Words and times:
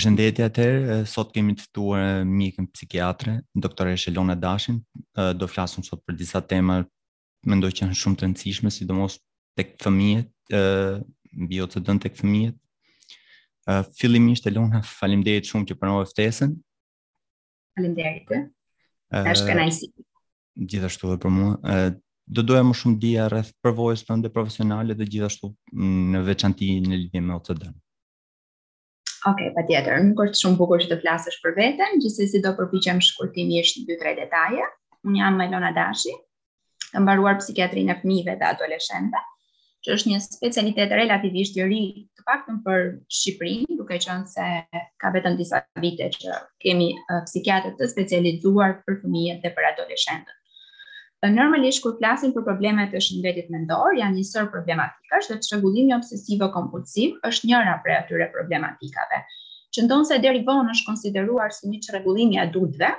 përshëndetje 0.00 0.44
atëherë. 0.48 0.98
Sot 1.10 1.32
kemi 1.34 1.52
të 1.56 1.64
ftuar 1.68 2.24
mikën 2.24 2.68
psikiatre, 2.72 3.34
doktoreshë 3.52 4.08
Elona 4.12 4.36
Dashin. 4.40 4.78
Do 5.40 5.46
flasim 5.50 5.84
sot 5.84 6.00
për 6.06 6.16
disa 6.20 6.40
tema 6.40 6.78
mendoj 7.46 7.70
që 7.76 7.84
janë 7.84 7.96
shumë 8.00 8.16
të 8.20 8.24
rëndësishme, 8.26 8.70
sidomos 8.72 9.16
tek 9.56 9.74
fëmijët, 9.80 10.30
ë 10.52 11.00
mbi 11.44 11.60
OCD-n 11.64 11.96
jo 11.96 12.02
tek 12.06 12.16
fëmijët. 12.16 12.56
Ë 13.70 13.76
fillimisht 14.00 14.48
Elona, 14.48 14.80
faleminderit 14.88 15.48
shumë 15.50 15.68
që 15.70 15.78
pranove 15.80 16.08
ftesën. 16.14 16.52
Faleminderit. 17.76 18.32
Tash 19.12 19.44
kënaqësi. 19.48 19.90
Gjithashtu 20.60 21.08
edhe 21.10 21.20
për 21.22 21.32
mua, 21.36 21.52
ë 21.64 22.36
do 22.36 22.44
doja 22.46 22.64
më 22.66 22.76
shumë 22.78 23.00
dija 23.02 23.28
rreth 23.32 23.52
përvojës 23.64 24.04
tënde 24.08 24.30
profesionale 24.32 24.94
dhe 24.94 25.06
gjithashtu 25.10 25.48
mm, 25.50 26.04
në 26.14 26.24
veçanti 26.30 26.74
në 26.86 27.00
lidhje 27.04 27.24
me 27.26 27.36
OCD-n. 27.40 27.74
Ok, 29.28 29.40
pa 29.54 29.62
tjetër, 29.68 29.98
nuk 30.06 30.20
është 30.24 30.38
shumë 30.40 30.56
bukur 30.58 30.80
që 30.82 30.88
të 30.90 30.96
flasësh 31.02 31.36
për 31.44 31.52
veten, 31.58 31.98
gjithsesi 32.00 32.28
si 32.38 32.38
do 32.44 32.52
përpiqem 32.60 33.00
shkurtimisht 33.06 33.82
dy 33.90 33.96
tre 34.02 34.14
detaje. 34.20 34.64
Unë 35.08 35.20
jam 35.20 35.36
Melona 35.40 35.74
Dashi, 35.78 36.14
kam 36.94 37.04
mbaruar 37.04 37.36
psikiatrinë 37.42 37.92
e 37.94 37.98
fëmijëve 38.00 38.36
dhe 38.40 38.46
adoleshentëve, 38.48 39.20
që 39.84 39.92
është 39.96 40.10
një 40.14 40.20
specialitet 40.28 40.94
relativisht 41.00 41.58
i 41.60 41.66
ri, 41.68 41.82
të 42.16 42.24
paktën 42.30 42.60
për 42.68 42.86
Shqipërinë, 43.18 43.76
duke 43.82 44.00
qenë 44.04 44.32
se 44.36 44.48
ka 45.04 45.12
vetëm 45.18 45.36
disa 45.42 45.60
vite 45.84 46.08
që 46.16 46.40
kemi 46.64 46.90
uh, 47.12 47.28
të 47.28 47.90
specializuar 47.92 48.76
për 48.88 49.00
fëmijët 49.04 49.44
dhe 49.46 49.52
për 49.58 49.70
adoleshentët. 49.74 50.36
Dhe 51.24 51.28
normalisht 51.36 51.82
kur 51.84 51.96
flasim 51.98 52.30
për 52.36 52.44
problemet 52.46 52.94
e 52.96 53.00
shëndetit 53.06 53.48
mendor, 53.54 53.92
janë 53.98 54.16
një 54.18 54.22
sër 54.26 54.46
problematikash 54.54 55.26
dhe 55.30 55.34
çrregullimi 55.44 55.90
rregullimi 55.90 55.96
obsesiv 55.96 56.44
kompulsiv 56.54 57.18
është 57.30 57.50
njëra 57.50 57.74
prej 57.86 57.96
atyre 57.96 58.28
problematikave. 58.36 59.18
Që 59.78 59.84
se 60.12 60.16
deri 60.26 60.40
vonë 60.46 60.72
është 60.76 60.86
konsideruar 60.86 61.52
si 61.56 61.68
një 61.72 61.80
çrregullim 61.86 62.32
i 62.32 62.38
adultëve, 62.44 62.90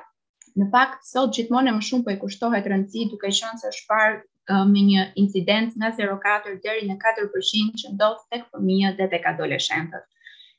në 0.61 0.65
fakt 0.75 1.07
sot 1.13 1.33
gjithmonë 1.37 1.71
e 1.71 1.73
më 1.77 1.81
shumë 1.87 2.05
po 2.05 2.11
i 2.15 2.19
kushtohet 2.25 2.69
rëndësi 2.73 3.07
duke 3.15 3.31
qenë 3.39 3.57
se 3.57 3.65
është 3.71 3.85
parë 3.93 4.59
me 4.75 4.81
një 4.91 5.07
incidencë 5.23 5.81
nga 5.81 5.89
0.4 6.03 6.55
deri 6.67 6.85
në 6.91 6.99
4% 7.07 7.81
që 7.83 7.93
ndodh 7.95 8.21
tek 8.35 8.45
fëmijët 8.51 9.01
dhe 9.01 9.09
tek 9.15 9.27
adoleshentët. 9.33 10.05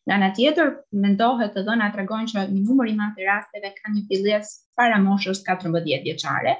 Në 0.08 0.18
anë 0.18 0.32
tjetër, 0.40 0.74
mendohet 1.06 1.54
të 1.58 1.62
dhëna 1.70 1.92
tregojnë 1.98 2.28
që 2.34 2.44
një 2.50 2.66
numër 2.66 2.90
i 2.90 2.98
madh 3.04 3.16
të 3.20 3.28
rasteve 3.30 3.70
kanë 3.78 3.96
një 4.00 4.04
fillim 4.10 4.52
para 4.82 4.98
moshës 5.06 5.44
14 5.50 5.90
vjeçare, 6.08 6.58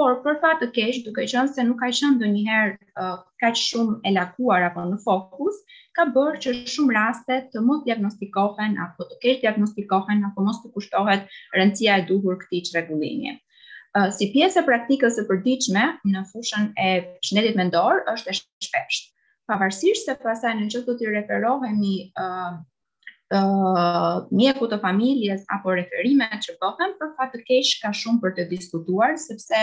Por 0.00 0.12
për 0.24 0.36
fat 0.42 0.60
të 0.62 0.66
keq, 0.76 0.98
duke 1.06 1.24
qenë 1.30 1.50
se 1.54 1.64
nuk 1.70 1.78
ka 1.82 1.88
qenë 1.96 2.10
ndonjëherë 2.16 2.70
uh, 3.02 3.16
kaq 3.42 3.58
shumë 3.62 3.96
e 4.08 4.12
lakuar 4.16 4.64
apo 4.70 4.84
në 4.92 4.98
fokus, 5.04 5.58
ka 5.98 6.06
bërë 6.14 6.38
që 6.44 6.54
shumë 6.74 6.94
raste 6.96 7.36
të 7.52 7.62
mos 7.66 7.82
diagnostikohen 7.88 8.78
apo 8.86 9.08
të 9.10 9.18
keq 9.24 9.42
diagnostikohen 9.44 10.22
apo 10.30 10.46
mos 10.46 10.62
të 10.62 10.72
kushtohet 10.76 11.28
rëndësia 11.58 11.98
e 12.02 12.06
duhur 12.12 12.38
këtij 12.44 12.64
çrregullimi. 12.70 13.34
Uh, 13.98 14.08
si 14.16 14.30
pjesë 14.32 14.62
e 14.62 14.66
praktikës 14.70 15.18
së 15.20 15.26
përditshme 15.32 15.84
në 16.14 16.24
fushën 16.32 16.72
e 16.80 16.90
shëndetit 17.28 17.60
mendor 17.60 18.02
është 18.14 18.32
e 18.32 18.38
shpeshtë. 18.40 19.08
Pavarësisht 19.52 20.08
se 20.08 20.16
pasaj 20.24 20.54
në 20.62 20.70
që 20.72 20.86
të 20.88 20.96
të 21.02 21.12
referohemi 21.18 21.94
uh, 22.24 22.62
uh, 23.32 24.28
mjeku 24.36 24.66
të 24.70 24.78
familjes 24.82 25.42
apo 25.54 25.72
referime 25.78 26.28
që 26.42 26.54
bëhen, 26.60 26.92
për 27.00 27.10
fat 27.18 27.32
të 27.34 27.40
keq 27.48 27.70
ka 27.82 27.92
shumë 28.00 28.20
për 28.24 28.34
të 28.36 28.44
diskutuar 28.52 29.14
sepse 29.20 29.62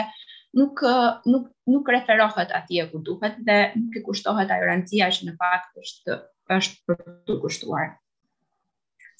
nuk 0.58 0.82
nuk 1.30 1.50
nuk 1.70 1.90
referohet 1.94 2.50
atje 2.60 2.86
ku 2.92 3.02
duhet 3.10 3.36
dhe 3.46 3.60
nuk 3.78 3.98
i 4.00 4.02
kushtohet 4.08 4.50
ajo 4.56 4.70
rëndësia 4.72 5.10
që 5.18 5.28
në 5.28 5.34
fakt 5.44 5.78
është 5.84 6.18
është 6.58 6.86
për 6.90 7.02
të 7.30 7.36
kushtuar. 7.44 7.92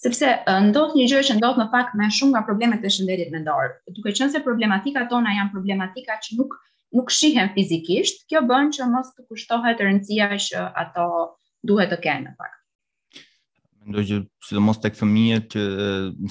Sepse 0.02 0.32
ndodh 0.70 0.96
një 0.98 1.06
gjë 1.12 1.22
që 1.30 1.36
ndodh 1.38 1.60
në 1.62 1.68
fakt 1.76 1.94
me 2.00 2.08
shumë 2.18 2.34
nga 2.34 2.42
problemet 2.48 2.88
e 2.88 2.92
shëndetit 2.96 3.30
mendor. 3.36 3.76
Duke 3.98 4.16
qenë 4.16 4.32
se 4.34 4.42
problematikat 4.46 5.10
tona 5.12 5.36
janë 5.38 5.54
problematika 5.54 6.18
që 6.26 6.40
nuk 6.40 6.58
nuk 6.98 7.12
shihen 7.14 7.52
fizikisht, 7.54 8.24
kjo 8.26 8.40
bën 8.50 8.72
që 8.74 8.88
mos 8.90 9.12
të 9.14 9.28
kushtohet 9.30 9.84
rëndësia 9.86 10.32
që 10.48 10.64
ato 10.86 11.10
duhet 11.68 11.94
të 11.94 12.00
kenë 12.08 12.24
në 12.24 12.34
fakt. 12.40 12.59
Do 13.90 14.04
që 14.06 14.18
sidomos 14.46 14.78
tek 14.84 14.94
fëmijët 14.98 15.50
që 15.56 15.62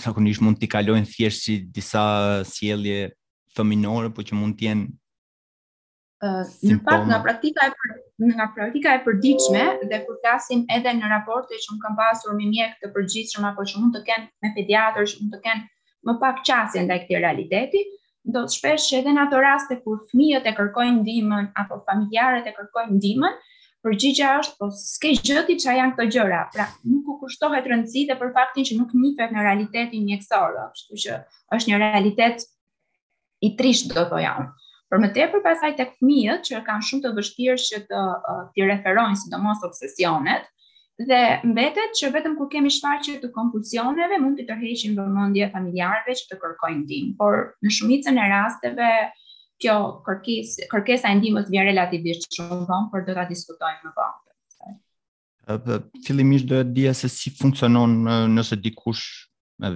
zakonisht 0.04 0.42
mund 0.44 0.60
t'i 0.60 0.68
kalojnë 0.70 1.08
thjesht 1.10 1.42
si 1.46 1.56
disa 1.78 2.02
sjellje 2.46 2.98
fëminore, 3.58 4.12
por 4.14 4.26
që 4.28 4.38
mund 4.38 4.54
të 4.60 4.68
jenë 4.68 4.86
ë 6.26 6.30
në 6.70 6.76
fakt 6.86 7.08
nga 7.10 7.18
praktika 7.24 7.66
e 7.66 7.72
për, 7.80 7.90
nga 8.34 8.46
praktika 8.54 8.94
e 8.94 9.00
përditshme 9.06 9.64
dhe 9.90 9.98
kur 10.06 10.16
kasim 10.24 10.62
edhe 10.76 10.94
në 11.00 11.10
raporte 11.12 11.58
që 11.64 11.72
un 11.74 11.80
kam 11.82 11.98
pasur 11.98 12.38
me 12.38 12.46
mjek 12.52 12.78
të 12.82 12.92
përgjithshëm 12.96 13.46
apo 13.50 13.66
që 13.70 13.82
mund 13.82 13.98
të 13.98 14.04
kenë 14.10 14.46
me 14.46 14.54
pediatër 14.58 15.08
që 15.12 15.20
mund 15.20 15.36
të 15.36 15.42
kenë 15.48 15.66
më 16.08 16.16
pak 16.24 16.42
qasje 16.48 16.82
ndaj 16.86 17.00
këtij 17.04 17.22
realiteti, 17.24 17.84
do 18.34 18.42
të 18.46 18.54
shpesh 18.60 18.88
edhe 19.00 19.14
në 19.18 19.24
ato 19.26 19.42
raste 19.44 19.80
kur 19.84 20.02
fëmijët 20.12 20.46
e 20.52 20.56
kërkojnë 20.60 20.98
ndihmën 21.04 21.52
apo 21.64 21.82
familjarët 21.90 22.50
e 22.50 22.54
kërkojnë 22.58 22.98
ndihmën, 23.00 23.38
përgjigja 23.86 24.28
është 24.40 24.56
po 24.58 24.66
s'ke 24.74 25.10
gjë 25.22 25.42
ti 25.46 25.54
çfarë 25.62 25.78
janë 25.80 25.94
këto 25.94 26.06
gjëra. 26.14 26.38
Pra, 26.54 26.64
nuk 26.90 27.10
u 27.12 27.16
kushtohet 27.22 27.66
rëndësi 27.70 28.06
dhe 28.10 28.16
për 28.22 28.32
faktin 28.34 28.66
që 28.68 28.78
nuk 28.80 28.94
nifet 28.98 29.34
në 29.34 29.44
realitetin 29.46 30.06
mjekësor, 30.08 30.56
kështu 30.74 30.98
që 31.04 31.18
është 31.58 31.70
një 31.72 31.80
realitet 31.84 32.46
i 33.48 33.52
trisht 33.60 33.90
do 33.92 34.00
të 34.00 34.06
thojam. 34.10 34.48
Për 34.88 35.02
më 35.04 35.08
tepër 35.16 35.42
pasaj 35.44 35.70
tek 35.78 35.92
fëmijët 36.00 36.46
që 36.48 36.62
kanë 36.66 36.86
shumë 36.90 37.04
të 37.06 37.14
vështirë 37.18 37.58
që 37.70 37.80
të 37.92 38.02
ti 38.56 38.68
referojnë 38.72 39.20
sidomos 39.22 39.64
obsesionet 39.68 40.48
dhe 41.08 41.18
mbetet 41.46 41.92
që 42.00 42.10
vetëm 42.16 42.32
kur 42.40 42.48
kemi 42.50 42.72
shfaqje 42.74 43.20
të 43.22 43.28
kompulsioneve 43.36 44.18
mund 44.18 44.40
të 44.40 44.48
tërheqin 44.48 44.96
vëmendje 44.98 45.46
familjarëve 45.52 46.16
që 46.18 46.24
të 46.32 46.38
kërkojnë 46.44 46.80
ndihmë, 46.82 47.12
por 47.20 47.36
në 47.62 47.74
shumicën 47.78 48.18
e 48.18 48.26
rasteve 48.32 48.88
kjo 49.62 49.76
kërkesë 50.06 50.66
kërkesa 50.70 51.10
e 51.14 51.18
ndihmës 51.18 51.48
vjen 51.50 51.66
relativisht 51.68 52.28
shumë 52.36 52.60
vonë, 52.68 52.88
por 52.92 53.06
do 53.06 53.16
ta 53.16 53.24
diskutojmë 53.28 53.88
më 53.88 53.94
vonë. 53.96 55.80
Fillimisht 56.06 56.48
do 56.50 56.58
të 56.60 56.70
dija 56.76 56.92
se 56.94 57.08
si 57.08 57.30
funksionon 57.38 57.94
nëse 58.34 58.58
dikush 58.60 59.06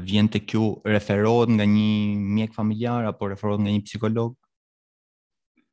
vjen 0.06 0.28
te 0.30 0.42
ju 0.52 0.66
referohet 0.84 1.50
nga 1.56 1.64
një 1.66 1.92
mjek 2.36 2.54
familjar 2.54 3.06
apo 3.08 3.30
referohet 3.32 3.62
nga 3.64 3.72
një 3.72 3.84
psikolog. 3.88 4.34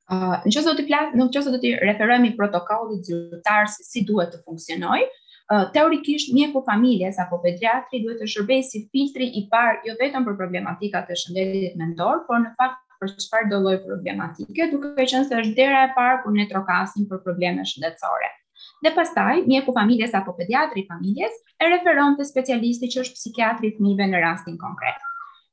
Uh, 0.10 0.42
në 0.42 0.54
qëse 0.56 0.66
do 0.72 0.76
të 0.80 0.88
plasë, 0.90 1.18
në 1.20 1.28
qëse 1.36 1.52
do 1.54 1.60
të 1.62 1.74
referojmë 1.86 2.32
protokollit 2.40 3.06
zyrtar 3.06 3.68
se 3.70 3.84
si 3.86 4.02
duhet 4.08 4.32
të 4.34 4.40
funksionoj, 4.48 5.04
uh, 5.54 5.66
teorikisht 5.76 6.32
mjeku 6.34 6.56
po 6.56 6.64
familjes 6.72 7.20
apo 7.22 7.38
pediatri 7.44 8.00
duhet 8.06 8.18
të 8.24 8.32
shërbej 8.34 8.64
si 8.66 8.88
filtri 8.96 9.28
i 9.38 9.44
parë 9.52 9.84
jo 9.86 9.94
vetëm 10.00 10.26
për 10.26 10.40
problematikat 10.40 11.12
e 11.14 11.20
shëndetit 11.22 11.78
mendor, 11.78 12.24
por 12.26 12.42
në 12.42 12.56
fakt 12.58 12.82
për 13.00 13.14
çfarë 13.24 13.50
do 13.52 13.60
lloj 13.64 13.78
problematike, 13.86 14.68
duke 14.72 14.92
qenë 15.08 15.28
se 15.28 15.38
është 15.42 15.56
dera 15.60 15.84
e 15.88 15.92
parë 15.96 16.18
kur 16.24 16.36
ne 16.36 16.46
trokasim 16.52 17.06
për 17.12 17.22
probleme 17.26 17.64
shëndetësore. 17.70 18.30
Dhe 18.84 18.92
pastaj 18.96 19.42
mjeku 19.48 19.74
familjes 19.78 20.16
apo 20.20 20.34
pediatri 20.40 20.84
i 20.84 20.88
familjes 20.90 21.36
e 21.64 21.68
referon 21.72 22.18
te 22.20 22.28
specialisti 22.28 22.90
që 22.92 23.06
është 23.06 23.20
psikiatri 23.20 23.72
i 23.72 23.76
fëmijëve 23.78 24.08
në 24.12 24.22
rastin 24.24 24.58
konkret. 24.62 25.00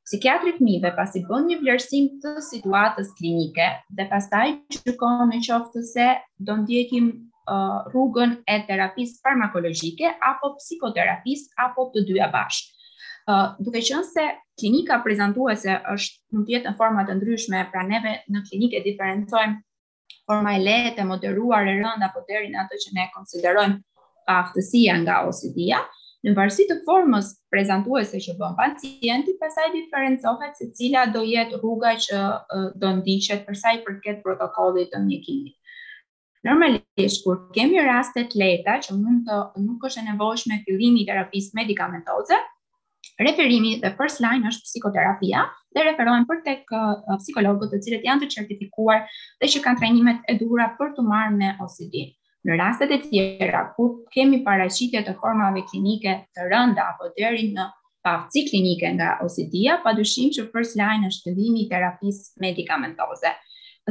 Psikiatri 0.07 0.53
i 0.53 0.57
fëmijëve 0.59 0.93
pasi 0.95 1.23
bën 1.27 1.49
një 1.51 1.57
vlerësim 1.63 2.05
të 2.23 2.33
situatës 2.49 3.09
klinike 3.19 3.67
dhe 3.95 4.05
pastaj 4.11 4.47
gjykon 4.77 5.23
në 5.31 5.41
qoftë 5.47 5.83
se 5.91 6.07
do 6.49 6.55
ndjekim 6.63 7.09
uh, 7.11 7.87
rrugën 7.93 8.37
e 8.47 8.57
terapisë 8.69 9.19
farmakologjike 9.27 10.13
apo 10.33 10.53
psikoterapisë 10.61 11.55
apo 11.67 11.89
të 11.95 12.05
dyja 12.11 12.29
bashkë. 12.35 12.73
Uh, 13.27 13.49
duke 13.59 13.81
qenë 13.83 14.07
se 14.13 14.27
klinika 14.59 14.99
prezantuese 15.05 15.73
është 15.93 16.33
mund 16.33 16.47
të 16.47 16.55
jetë 16.55 16.71
në 16.71 16.77
forma 16.79 17.03
të 17.07 17.15
ndryshme, 17.19 17.61
pra 17.71 17.83
neve 17.87 18.15
në 18.33 18.41
klinikë 18.49 18.81
diferencojmë 18.85 19.61
forma 20.27 20.55
e 20.57 20.63
lehtë, 20.63 21.03
e 21.03 21.07
moderuar, 21.07 21.67
e 21.69 21.77
rënd 21.79 22.03
apo 22.03 22.23
deri 22.27 22.49
në 22.51 22.63
ato 22.65 22.79
që 22.83 22.95
ne 22.97 23.05
konsiderojmë 23.13 23.77
pa 24.27 24.39
aftësia 24.45 24.97
nga 25.03 25.21
OCD-ja, 25.29 25.81
në 26.25 26.33
varësi 26.35 26.65
të 26.67 26.79
formës 26.87 27.29
prezantuese 27.53 28.19
që 28.25 28.33
bën 28.39 28.57
pacienti, 28.57 29.35
pastaj 29.39 29.69
diferencohet 29.75 30.57
se 30.59 30.71
cila 30.75 31.05
do 31.13 31.21
jetë 31.23 31.61
rruga 31.61 31.93
që 32.07 32.19
do 32.81 32.89
ndiqet 32.97 33.45
për 33.47 33.59
sa 33.61 33.75
i 33.77 33.83
përket 33.85 34.23
protokollit 34.25 34.91
të 34.91 35.03
mjekimit. 35.05 35.53
Normalisht 36.45 37.23
kur 37.23 37.45
kemi 37.55 37.79
raste 37.83 38.25
të 38.31 38.41
lehta 38.41 38.77
që 38.83 38.95
mund 38.97 39.29
të 39.29 39.37
nuk 39.63 39.87
është 39.87 40.03
e 40.03 40.07
nevojshme 40.11 40.59
fillimi 40.67 41.03
i 41.03 41.07
terapisë 41.07 41.55
medikamentoze, 41.59 42.37
Referimi 43.15 43.77
dhe 43.81 43.89
first 43.99 44.19
line 44.23 44.45
është 44.49 44.67
psikoterapia 44.67 45.43
dhe 45.77 45.85
referohen 45.87 46.25
për 46.31 46.41
tek 46.47 46.73
uh, 46.73 46.99
uh, 47.11 47.15
psikologët 47.21 47.71
të 47.73 47.79
cilët 47.85 48.05
janë 48.07 48.25
të 48.25 48.29
certifikuar 48.35 49.05
dhe 49.41 49.49
që 49.55 49.61
kanë 49.67 49.81
trajnimet 49.81 50.27
e 50.27 50.35
duhura 50.41 50.65
për 50.81 50.91
të 50.97 51.05
marrë 51.11 51.33
me 51.37 51.53
OCD. 51.67 51.95
Në 52.49 52.57
rastet 52.63 52.93
e 52.93 52.99
tjera, 53.05 53.63
ku 53.77 53.87
kemi 54.17 54.41
paraqitje 54.49 55.01
të 55.07 55.15
formave 55.23 55.63
klinike 55.71 56.17
të 56.37 56.49
rënda 56.55 56.89
apo 56.93 57.09
deri 57.21 57.47
në 57.55 57.65
pafci 58.09 58.43
klinike 58.49 58.91
nga 58.99 59.13
OCD-a, 59.27 59.79
pa 59.87 59.91
dushim 60.01 60.31
që 60.39 60.47
first 60.53 60.77
line 60.83 61.09
është 61.11 61.29
të 61.29 61.35
dhimi 61.39 61.67
terapisë 61.75 62.41
medikamentoze 62.47 63.33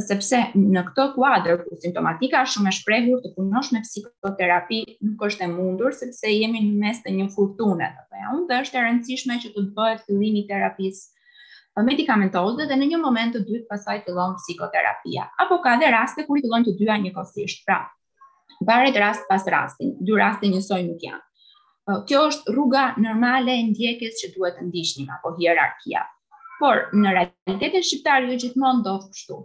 sepse 0.02 0.38
në 0.54 0.82
këto 0.90 1.04
kuadër 1.14 1.60
ku 1.64 1.76
simptomatika 1.80 2.42
është 2.44 2.56
shumë 2.58 2.68
e 2.72 2.76
shprehur 2.76 3.20
të 3.22 3.30
punosh 3.36 3.70
me 3.72 3.80
psikoterapi 3.84 4.80
nuk 5.06 5.22
është 5.28 5.46
e 5.46 5.52
mundur 5.52 5.94
sepse 5.96 6.32
jemi 6.32 6.60
në 6.64 6.72
mes 6.82 7.00
të 7.04 7.12
një 7.16 7.28
furtune. 7.32 7.88
Apo 7.88 8.20
ja, 8.20 8.32
unë 8.36 8.58
është 8.60 8.78
e 8.78 8.82
rëndësishme 8.86 9.38
që 9.44 9.52
të 9.54 9.64
bëhet 9.78 10.02
fillimi 10.08 10.42
i 10.44 10.46
terapisë 10.50 11.14
medikamentoze 11.86 12.66
dhe 12.70 12.76
në 12.80 12.90
një 12.90 12.98
moment 13.00 13.34
të 13.36 13.42
dytë 13.48 13.68
pasaj 13.70 13.98
fillon 14.04 14.36
psikoterapia. 14.40 15.26
Apo 15.44 15.58
ka 15.64 15.76
dhe 15.80 15.90
raste 15.92 16.24
kur 16.28 16.36
të 16.40 16.44
fillon 16.44 16.64
të 16.66 16.76
dyja 16.78 16.98
njëkohësisht. 17.06 17.62
Pra, 17.68 17.80
varet 18.68 18.96
rast 19.00 19.24
pas 19.30 19.44
rastin, 19.54 19.94
dy 20.04 20.16
raste 20.18 20.48
njësoj 20.52 20.82
nuk 20.90 21.04
janë. 21.08 21.24
Kjo 22.08 22.26
është 22.30 22.52
rruga 22.56 22.86
normale 22.98 23.54
e 23.60 23.66
ndjekes 23.70 24.16
që 24.22 24.32
duhet 24.36 24.56
të 24.58 24.68
ndiqni 24.68 25.06
apo 25.16 25.34
hierarkia. 25.38 26.04
Por 26.58 26.86
në 26.96 27.12
realitetin 27.14 27.84
shqiptar 27.84 28.24
jo 28.26 28.38
gjithmonë 28.42 28.82
do 28.88 28.96
të 29.04 29.12
kështu 29.12 29.36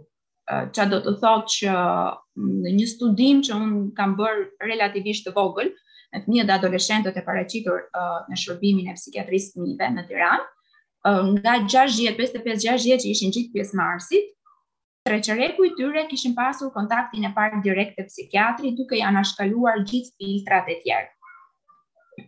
që 0.74 0.86
do 0.90 0.98
të 1.02 1.12
thotë 1.22 1.52
që 1.56 1.68
në 1.72 2.18
mm, 2.36 2.74
një 2.78 2.88
studim 2.90 3.40
që 3.46 3.56
unë 3.56 3.84
kam 3.96 4.14
bërë 4.18 4.42
relativisht 4.68 5.26
të 5.28 5.34
vogël, 5.36 5.70
në 6.12 6.20
një 6.28 6.44
dhe 6.48 6.56
adoleshentët 6.58 7.16
e 7.16 7.22
paraqitur 7.26 7.86
në 8.28 8.36
shërbimin 8.40 8.90
e 8.92 8.96
psikiatrisë 8.98 9.54
fëmijëve 9.54 9.88
në 9.94 10.04
Tiranë, 10.10 10.50
nga 11.40 11.54
60-55-60 11.74 13.04
që 13.04 13.12
ishin 13.14 13.32
gjithë 13.34 13.52
pjesë 13.54 13.78
marsit, 13.80 14.28
treqereku 15.08 15.64
i 15.66 15.72
tyre 15.78 16.04
kishin 16.12 16.34
pasur 16.36 16.68
kontaktin 16.76 17.24
e 17.26 17.32
parë 17.34 17.62
direkt 17.64 17.96
të 17.98 18.04
psikiatri, 18.10 18.74
duke 18.78 19.00
janë 19.00 19.24
ashkaluar 19.24 19.80
gjithë 19.88 20.12
filtrat 20.20 20.68
e 20.68 20.78
tjerë. 20.84 21.08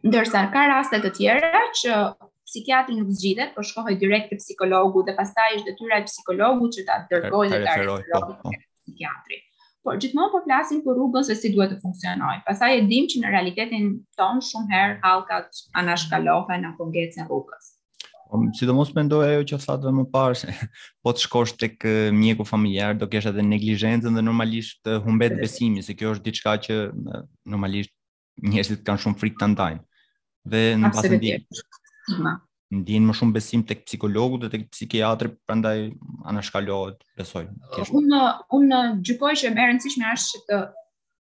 Ndërsa 0.09 0.47
ka 0.55 0.63
rastet 0.73 1.05
të 1.05 1.11
tjera 1.19 1.53
që 1.83 1.99
psikiatri 2.47 2.95
nuk 2.99 3.11
zgjidhet, 3.17 3.53
por 3.57 3.65
shkohet 3.69 4.01
direkt 4.03 4.29
te 4.33 4.37
psikologu 4.41 5.03
dhe 5.09 5.15
pastaj 5.21 5.55
është 5.59 5.69
detyra 5.73 5.99
e 6.01 6.07
psikologut 6.11 6.77
që 6.77 6.85
ta 6.89 6.99
dërgojë 7.11 7.33
po, 7.33 7.43
po. 7.43 7.51
te 7.51 7.67
psikologu 7.67 8.61
psikiatri. 8.85 9.43
Por 9.85 9.99
gjithmonë 10.01 10.33
po 10.33 10.41
flasim 10.47 10.79
për 10.85 10.97
rrugën 10.97 11.27
se 11.29 11.35
si 11.37 11.51
duhet 11.53 11.75
të 11.75 11.81
funksionojë. 11.83 12.39
Pastaj 12.47 12.79
e 12.79 12.85
dim 12.89 13.09
që 13.13 13.21
në 13.21 13.33
realitetin 13.35 13.89
ton 14.21 14.41
shumë 14.45 14.73
herë 14.73 14.95
hallkat 15.03 15.59
anashkalohen 15.83 16.65
në 16.65 16.71
kongjecën 16.79 17.27
rrugës. 17.29 17.71
Um, 18.33 18.47
po, 18.49 18.55
si 18.57 18.69
do 18.69 18.77
mos 18.79 18.93
me 18.97 19.05
e 19.35 19.43
që 19.45 19.59
fatëve 19.61 19.93
më 19.99 20.05
parë, 20.15 20.39
se 20.41 20.55
po 21.05 21.13
të 21.13 21.27
shkosh 21.27 21.53
të 21.61 21.71
kë 21.77 21.95
mjeku 22.17 22.47
familjarë, 22.49 22.99
do 23.03 23.09
kesh 23.13 23.29
edhe 23.29 23.45
neglijenzën 23.45 24.17
dhe 24.17 24.25
normalisht 24.25 24.89
humbet 25.05 25.37
besimi, 25.43 25.85
se 25.85 25.97
kjo 26.01 26.17
është 26.17 26.29
diçka 26.31 26.57
që 26.69 26.81
normalisht 27.53 27.93
njerëzit 28.41 28.85
kanë 28.89 29.05
shumë 29.05 29.21
frikë 29.21 29.43
të 29.45 29.51
ndajnë. 29.53 29.83
Dhe 30.55 30.65
në 30.81 30.95
pasë 30.97 31.21
Në 32.11 32.33
dinë 32.85 33.07
më 33.09 33.15
shumë 33.17 33.35
besim 33.37 33.63
të 33.65 33.77
psikologu 33.85 34.39
dhe 34.43 34.49
të 34.53 34.59
psikiatri, 34.75 35.31
përndaj 35.49 35.75
anashkallohet, 36.33 36.99
besoj. 37.21 37.45
Unë, 38.01 38.23
unë 38.59 38.81
gjykoj 39.07 39.31
që 39.43 39.53
më 39.55 39.69
rëndësishme 39.71 40.11
është 40.13 40.41
që 40.41 40.43
të 40.53 40.63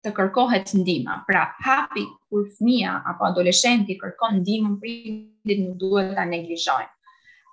të 0.06 0.10
kërkohet 0.16 0.70
ndihma. 0.80 1.18
Pra, 1.28 1.42
hapi 1.66 2.04
kur 2.32 2.46
fëmia 2.56 2.94
apo 3.10 3.26
adoleshenti 3.26 3.98
kërkon 4.00 4.38
ndihmën 4.38 4.78
pritit 4.80 5.58
nuk 5.64 5.74
duhet 5.82 6.14
ta 6.16 6.24
neglizhojnë. 6.30 6.92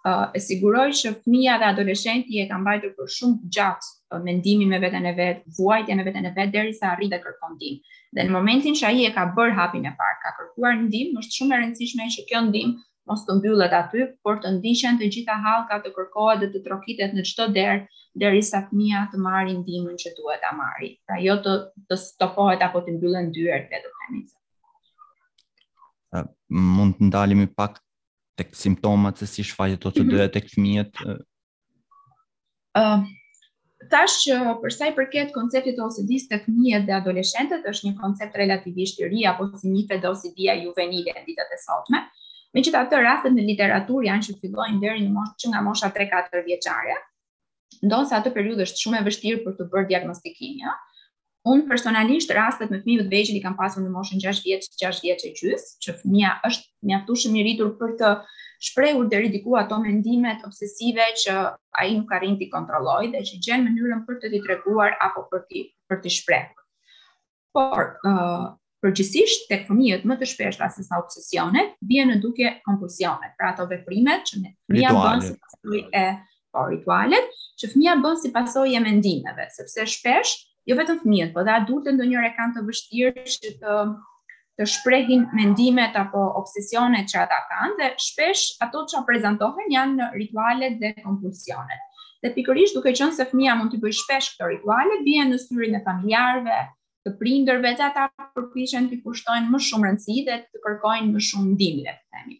uh, 0.08 0.30
e 0.38 0.40
siguroj 0.40 0.86
që 0.96 1.10
fëmia 1.26 1.58
dhe 1.60 1.66
adoleshenti 1.68 2.38
e 2.40 2.44
kanë 2.48 2.62
mbajtur 2.64 2.94
për 2.96 3.10
shumë 3.18 3.50
gjatë 3.56 3.88
me 4.16 4.20
mendimin 4.28 4.70
me 4.72 4.80
veten 4.80 5.06
e 5.12 5.14
vet, 5.20 5.42
vuajtje 5.58 5.98
me 6.00 6.06
veten 6.08 6.26
e 6.30 6.32
vet 6.38 6.54
derisa 6.54 6.94
arrin 6.94 7.12
të 7.12 7.20
kërkon 7.26 7.58
ndihmë. 7.58 7.96
Dhe 8.16 8.24
në 8.30 8.36
momentin 8.38 8.78
që 8.80 8.92
e 9.04 9.12
ka 9.18 9.26
bërë 9.36 9.58
hapin 9.58 9.90
e 9.90 9.92
parë, 10.00 10.16
ka 10.24 10.32
kërkuar 10.38 10.78
ndihmë, 10.86 11.18
është 11.20 11.38
shumë 11.42 11.56
e 11.56 11.60
rëndësishme 11.64 12.08
që 12.16 12.26
kjo 12.32 12.40
ndihmë 12.48 12.78
mos 13.08 13.22
të 13.26 13.36
mbyllet 13.40 13.74
aty, 13.78 14.04
por 14.26 14.40
të 14.44 14.52
ndiqen 14.58 14.98
të 15.00 15.08
gjitha 15.14 15.38
hallkat 15.46 15.86
të 15.86 15.94
kërkohet 15.96 16.42
dhe 16.44 16.50
të 16.54 16.62
trokitet 16.66 17.14
në 17.16 17.26
çdo 17.30 17.46
derë 17.58 17.82
derisa 18.22 18.60
fëmia 18.68 19.06
të 19.12 19.22
marrë 19.26 19.56
ndihmën 19.62 19.96
që 20.04 20.12
duhet 20.18 20.44
ta 20.44 20.52
marrë. 20.60 20.90
Pra 21.08 21.20
jo 21.24 21.38
të 21.46 21.54
të 21.88 22.00
stopohet 22.04 22.66
apo 22.68 22.84
të 22.88 22.98
mbyllen 22.98 23.32
dyert 23.38 23.72
le 23.76 23.82
të 23.86 23.94
themi. 24.00 24.22
Uh, 26.18 26.26
mund 26.76 26.98
të 27.00 27.10
ndalemi 27.10 27.48
pak 27.58 27.80
tek 28.38 28.52
simptomat 28.56 29.18
se 29.20 29.28
si 29.34 29.44
shfaqet 29.44 29.80
ato 29.80 29.94
të 29.98 30.04
mhm. 30.04 30.12
dyja 30.16 30.28
tek 30.40 30.52
fëmijët. 30.56 31.06
Ë 31.08 32.84
uh... 32.84 33.06
Tash 33.92 34.18
që 34.26 34.36
për 34.60 34.74
sa 34.74 34.88
i 34.90 34.94
përket 34.96 35.30
konceptit 35.32 35.78
të 35.78 35.84
OCD-s 35.86 36.26
tek 36.28 36.42
fëmijët 36.50 36.88
dhe 36.90 36.96
adoleshentët 36.96 37.64
është 37.72 37.86
një 37.88 37.94
koncept 38.02 38.34
relativisht 38.42 38.98
i 39.00 39.08
ri 39.08 39.22
apo 39.30 39.46
si 39.62 39.70
një 39.72 39.84
fedosi 39.92 40.32
dia 40.40 40.56
juvenile 40.60 41.14
ditët 41.28 41.54
e 41.56 41.60
sotme. 41.62 42.02
Me 42.56 42.62
që 42.64 42.72
të 42.74 42.80
atë 42.86 43.00
rastet 43.04 43.34
në 43.36 43.44
literatur 43.52 44.06
janë 44.08 44.26
që 44.28 44.36
fillojnë 44.42 44.80
dheri 44.84 45.02
në 45.06 45.14
moshë 45.16 45.40
që 45.44 45.52
nga 45.54 45.62
mosha 45.68 45.90
3-4 45.98 46.44
vjeqare, 46.48 46.98
ndonë 47.90 48.10
se 48.10 48.16
atë 48.20 48.32
periud 48.38 48.62
është 48.66 48.84
shumë 48.84 49.00
e 49.02 49.08
vështirë 49.08 49.42
për 49.48 49.58
të 49.60 49.72
bërë 49.74 49.90
diagnostikinja, 49.96 50.76
Unë 51.52 51.64
personalisht 51.70 52.32
rastet 52.36 52.72
me 52.74 52.78
fëmijët 52.82 53.08
vegjël 53.12 53.38
i 53.38 53.42
kam 53.44 53.54
pasur 53.56 53.80
në 53.84 53.88
moshën 53.94 54.20
6 54.24 54.40
vjeç, 54.44 54.66
6 54.82 54.98
vjeç 55.06 55.22
e 55.30 55.30
gjys, 55.38 55.68
që 55.86 55.94
fëmia 56.02 56.32
është 56.50 56.88
mjaftueshëm 56.90 57.38
i 57.40 57.44
rritur 57.46 57.70
për 57.80 57.94
të 58.02 58.10
shprehur 58.70 59.08
dhe 59.14 59.22
diku 59.38 59.56
ato 59.62 59.78
mendimet 59.84 60.44
obsesive 60.50 61.06
që 61.24 61.36
ai 61.84 61.96
nuk 62.02 62.12
arrin 62.18 62.36
ti 62.42 62.50
kontrolloj 62.58 63.00
dhe 63.14 63.24
që 63.30 63.40
gjen 63.48 63.64
mënyrën 63.70 64.04
për 64.10 64.20
të 64.26 64.34
ti 64.36 64.44
treguar 64.50 64.98
apo 65.08 65.24
për 65.32 65.46
ti 65.54 65.64
për 65.90 66.04
të 66.04 66.14
shprehur. 66.18 66.68
Por, 67.56 67.96
ë 68.12 68.18
përgjithsisht 68.86 69.48
tek 69.50 69.64
fëmijët 69.70 70.04
më 70.10 70.16
të 70.22 70.28
shpeshta 70.32 70.68
se 70.74 70.84
sa 70.86 71.00
obsesionet 71.02 71.72
vjen 71.92 72.12
në 72.12 72.18
dukje 72.22 72.52
kompulsione, 72.68 73.32
pra 73.38 73.52
ato 73.54 73.66
veprimet 73.72 74.26
që 74.30 74.42
ne 74.42 74.52
ja 74.82 74.90
bën 74.98 75.24
si 75.26 75.32
pasojë 75.46 75.82
e 75.98 76.04
po 76.54 76.68
ritualet, 76.70 77.32
që 77.62 77.72
fëmia 77.74 77.96
bën 78.04 78.20
si 78.22 78.32
pasojë 78.36 78.78
e 78.78 78.84
mendimeve, 78.86 79.48
sepse 79.56 79.88
shpesh 79.96 80.36
jo 80.70 80.78
vetëm 80.78 81.02
fëmijët, 81.02 81.34
por 81.34 81.46
edhe 81.48 81.56
adultët 81.56 81.98
ndonjëherë 81.98 82.32
kanë 82.38 82.58
të 82.58 82.64
vështirë 82.70 83.26
që 83.38 83.54
të 83.64 83.78
të 84.58 84.66
shprehin 84.66 85.26
mendimet 85.38 85.94
apo 86.02 86.18
obsesionet 86.40 87.06
që 87.12 87.18
ata 87.28 87.38
kanë 87.50 87.76
dhe 87.82 87.90
shpesh 88.02 88.46
ato 88.66 88.86
që 88.90 89.04
prezantohen 89.10 89.70
janë 89.74 89.94
në 90.00 90.08
ritualet 90.16 90.80
dhe 90.82 90.96
kompulsionet. 91.04 91.84
Dhe 92.26 92.32
pikërisht 92.34 92.74
duke 92.78 92.90
qenë 92.98 93.14
se 93.20 93.28
fëmia 93.30 93.54
mund 93.60 93.76
të 93.76 93.78
bëjë 93.84 94.00
shpesh 94.00 94.32
këto 94.34 94.50
rituale, 94.50 94.98
bie 95.06 95.28
në 95.30 95.38
syrin 95.44 95.78
e 95.78 95.84
familjarëve, 95.86 96.56
të 97.08 97.14
prindërve 97.22 97.72
që 97.80 97.86
ata 97.88 98.06
përpishen 98.36 98.90
të 98.92 98.98
kushtojnë 99.06 99.48
më 99.54 99.62
shumë 99.70 99.88
rëndësi 99.88 100.18
dhe 100.28 100.36
të 100.44 100.62
kërkojnë 100.66 101.14
më 101.16 101.22
shumë 101.30 101.56
dimi 101.60 101.86
dhe 101.88 101.94
të 101.96 102.04
themi. 102.16 102.38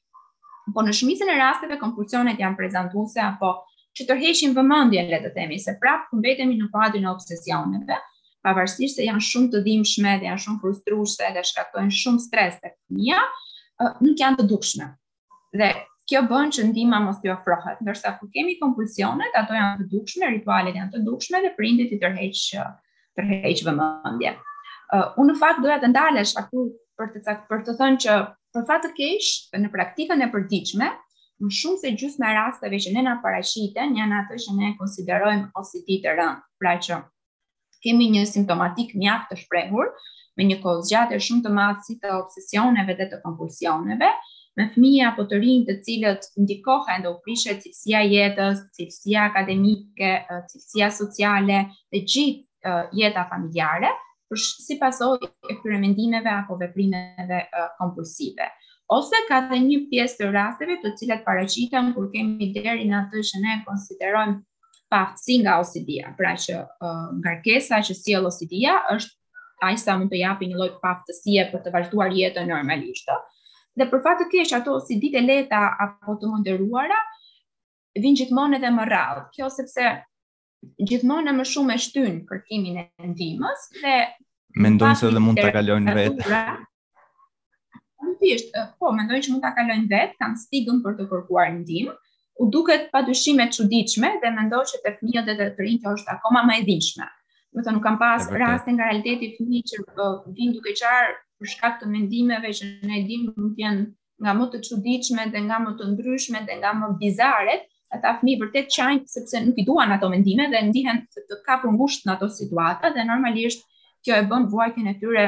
Po 0.76 0.84
në 0.84 0.96
shumisën 1.00 1.32
e 1.32 1.38
rasteve, 1.40 1.78
kompulsionet 1.80 2.42
janë 2.44 2.58
prezentuse 2.60 3.22
apo 3.24 3.52
që 3.98 4.08
tërheshin 4.10 4.56
vëmëndje, 4.58 5.04
le 5.12 5.20
të 5.24 5.32
themi, 5.38 5.60
se 5.64 5.78
prapë 5.82 6.12
këmbetemi 6.12 6.58
në 6.60 6.68
padrin 6.74 7.08
e 7.08 7.12
obsesioneve, 7.14 7.96
pavarësisht 8.46 9.00
se 9.00 9.06
janë 9.08 9.24
shumë 9.30 9.52
të 9.56 9.64
shme 9.94 10.18
dhe 10.22 10.28
janë 10.28 10.44
shumë 10.46 10.60
frustrushe 10.66 11.32
dhe 11.38 11.46
shkaktojnë 11.52 11.94
shumë 12.02 12.26
stres 12.26 12.60
të 12.62 12.74
këmija, 12.74 13.22
nuk 14.04 14.22
janë 14.24 14.42
të 14.42 14.48
dukshme. 14.52 14.90
Dhe 15.62 15.72
kjo 16.12 16.22
bën 16.28 16.52
që 16.58 16.68
ndima 16.74 17.00
mos 17.06 17.18
t'ju 17.24 17.32
ofrohet, 17.38 17.80
ndërsa 17.84 18.14
ku 18.20 18.28
kemi 18.36 18.58
kompulsionet, 18.62 19.32
ato 19.36 19.56
janë 19.56 19.80
të 19.82 19.88
dukshme, 19.96 20.30
ritualet 20.36 20.76
janë 20.80 20.94
të 20.94 21.02
dukshme 21.08 21.42
dhe 21.48 21.56
prindit 21.58 21.96
i 21.96 22.02
tërheqë 22.04 22.68
tërheq 23.18 23.64
vëmëndje. 23.66 24.36
Uh, 24.88 25.12
unë 25.20 25.34
në 25.34 25.36
fakt 25.40 25.58
doja 25.66 25.80
të 25.84 25.90
ndalesh 25.92 26.32
aku 26.40 26.62
për 26.98 27.10
të 27.18 27.22
cak, 27.26 27.40
për 27.52 27.64
të 27.68 27.74
thënë 27.80 27.98
që 28.06 28.14
për 28.56 28.64
fat 28.70 28.86
të 28.86 28.92
keq 28.96 29.56
në 29.64 29.72
praktikën 29.74 30.22
e 30.24 30.28
përditshme 30.36 30.88
më 31.44 31.56
shumë 31.58 31.82
se 31.82 31.92
gjysmë 32.00 32.30
e 32.30 32.30
rasteve 32.38 32.80
që 32.86 32.94
ne 32.96 33.04
na 33.08 33.16
paraqiten 33.26 33.98
janë 34.00 34.18
ato 34.22 34.38
që 34.44 34.54
ne 34.60 34.70
konsiderojmë 34.80 35.50
OCD 35.62 35.98
të 36.06 36.14
rënd. 36.22 36.40
Pra 36.64 36.78
që 36.88 37.02
kemi 37.84 38.08
një 38.16 38.24
simptomatik 38.32 38.96
mjaft 39.02 39.28
të 39.34 39.42
shprehur 39.42 39.92
me 40.40 40.48
një 40.54 40.60
kohë 40.64 40.86
zgjatë 40.88 41.20
shumë 41.28 41.44
të 41.50 41.54
madh 41.60 41.84
si 41.90 41.98
të 42.00 42.16
obsesioneve 42.22 42.96
dhe 43.02 43.10
të 43.12 43.20
kompulsioneve, 43.28 44.14
me 44.58 44.70
fëmijë 44.74 45.06
apo 45.12 45.28
të 45.30 45.42
rinj 45.44 45.68
të 45.68 45.76
cilët 45.84 46.32
ndikohen 46.46 47.04
dhe 47.04 47.12
u 47.12 47.18
prishet 47.28 47.64
cilësia 47.68 48.06
jetës, 48.08 48.64
cilësia 48.78 49.28
akademike, 49.28 50.16
cilësia 50.50 50.90
sociale 51.02 51.60
dhe 51.90 52.06
gjithë 52.14 52.82
jeta 53.02 53.26
familjare, 53.34 53.90
për 54.32 54.42
si 54.44 54.76
pasoj 54.80 55.16
e 55.28 55.56
këtyre 55.58 55.78
mendimeve 55.82 56.32
apo 56.32 56.58
veprimeve 56.60 57.42
uh, 57.48 57.70
kompulsive. 57.80 58.50
Ose 58.96 59.20
ka 59.28 59.42
dhe 59.50 59.60
një 59.66 59.78
pjesë 59.90 60.20
të 60.22 60.28
rasteve 60.36 60.78
të 60.84 60.92
cilat 61.00 61.24
paraqiten 61.28 61.92
kur 61.96 62.08
kemi 62.14 62.52
deri 62.56 62.86
në 62.88 62.98
atë 63.02 63.24
që 63.32 63.42
ne 63.46 63.56
konsiderojmë 63.68 64.38
paftësi 64.94 65.40
nga 65.44 65.58
OCD-a, 65.64 66.14
pra 66.20 66.34
që 66.44 66.58
uh, 66.60 67.08
ngarkesa 67.20 67.82
që 67.84 67.96
sjell 68.02 68.30
si 68.32 68.44
OCD-a 68.50 68.78
është 68.96 69.66
ai 69.68 69.76
sa 69.82 69.98
mund 69.98 70.12
të 70.14 70.22
japi 70.22 70.48
një 70.52 70.56
lloj 70.62 70.70
paftësie 70.84 71.48
për 71.52 71.64
të 71.66 71.74
vazhduar 71.74 72.14
jetën 72.16 72.48
normalisht. 72.52 73.12
Dhe 73.78 73.88
për 73.92 74.04
fat 74.06 74.24
të 74.24 74.30
keq 74.36 74.56
ato 74.60 74.78
OCD-të 74.80 75.24
leta 75.28 75.64
apo 75.88 76.16
të 76.22 76.32
moderuara 76.34 77.00
vinë 77.98 78.22
gjithmonë 78.22 78.60
edhe 78.60 78.72
më 78.78 78.86
rrallë. 78.92 79.26
Kjo 79.36 79.50
sepse 79.58 79.90
gjithmonë 80.90 81.34
më 81.38 81.44
shumë 81.52 81.74
e 81.76 81.82
shtyn 81.84 82.16
kërkimin 82.30 82.78
e 82.84 83.12
ndihmës 83.12 83.66
dhe 83.82 83.98
mendon 84.64 84.96
se 85.02 85.06
edhe 85.10 85.22
mund 85.22 85.38
ta 85.44 85.52
kalojnë 85.56 85.94
vetë. 85.98 86.40
Antisht, 88.08 88.50
eh, 88.62 88.70
po, 88.80 88.90
mendoj 88.98 89.20
që 89.26 89.32
mund 89.34 89.44
ta 89.46 89.52
kalojnë 89.58 89.86
vetë, 89.92 90.16
kanë 90.22 90.42
stigën 90.44 90.80
për 90.86 90.96
të 91.00 91.06
kërkuar 91.12 91.52
ndihmë. 91.60 91.94
U 92.42 92.48
duket 92.54 92.88
padyshim 92.94 93.40
e 93.46 93.48
çuditshme 93.54 94.10
dhe 94.24 94.32
mendoj 94.38 94.64
që 94.72 94.82
te 94.86 94.96
fëmijët 94.98 95.30
dhe 95.30 95.38
te 95.54 95.62
rinjtë 95.68 95.94
është 95.98 96.12
akoma 96.16 96.42
më 96.50 96.58
e 96.62 96.66
dhimbshme. 96.70 97.08
Do 97.54 97.60
të 97.62 97.68
thonë, 97.70 97.84
kam 97.86 97.98
pas 98.02 98.26
e, 98.30 98.36
raste 98.42 98.74
nga 98.74 98.90
realiteti 98.90 99.30
i 99.30 99.36
fëmijë 99.38 99.70
që 99.72 99.80
eh, 99.86 100.36
vin 100.40 100.56
duke 100.58 100.74
qarë 100.82 101.14
për 101.38 101.54
shkak 101.54 101.80
të 101.82 101.92
mendimeve 101.94 102.54
që 102.60 102.70
ne 102.90 103.04
dimë 103.10 103.34
mund 103.38 103.54
të 103.56 103.66
jenë 103.66 103.88
nga 104.26 104.34
më 104.38 104.50
të 104.54 104.64
çuditshme 104.70 105.30
dhe 105.34 105.40
nga 105.48 105.62
më 105.66 105.78
të 105.78 105.92
ndryshme 105.94 106.46
dhe 106.50 106.54
nga 106.62 106.74
më 106.80 106.92
bizaret, 107.02 107.70
ata 107.96 108.12
fëmi 108.20 108.34
vërtet 108.42 108.68
qajnë 108.74 109.08
sepse 109.12 109.40
nuk 109.46 109.60
i 109.62 109.66
duan 109.68 109.94
ato 109.96 110.10
mendime 110.12 110.48
dhe 110.52 110.62
ndihen 110.70 110.98
të, 111.06 111.22
të 111.30 111.38
ka 111.48 111.58
për 111.62 111.72
në 111.72 112.16
ato 112.16 112.28
situata 112.40 112.92
dhe 112.98 113.06
normalisht 113.12 113.64
kjo 114.04 114.18
e 114.22 114.26
bën 114.32 114.48
vuajtjen 114.52 114.90
e 114.92 114.96
tyre 115.02 115.26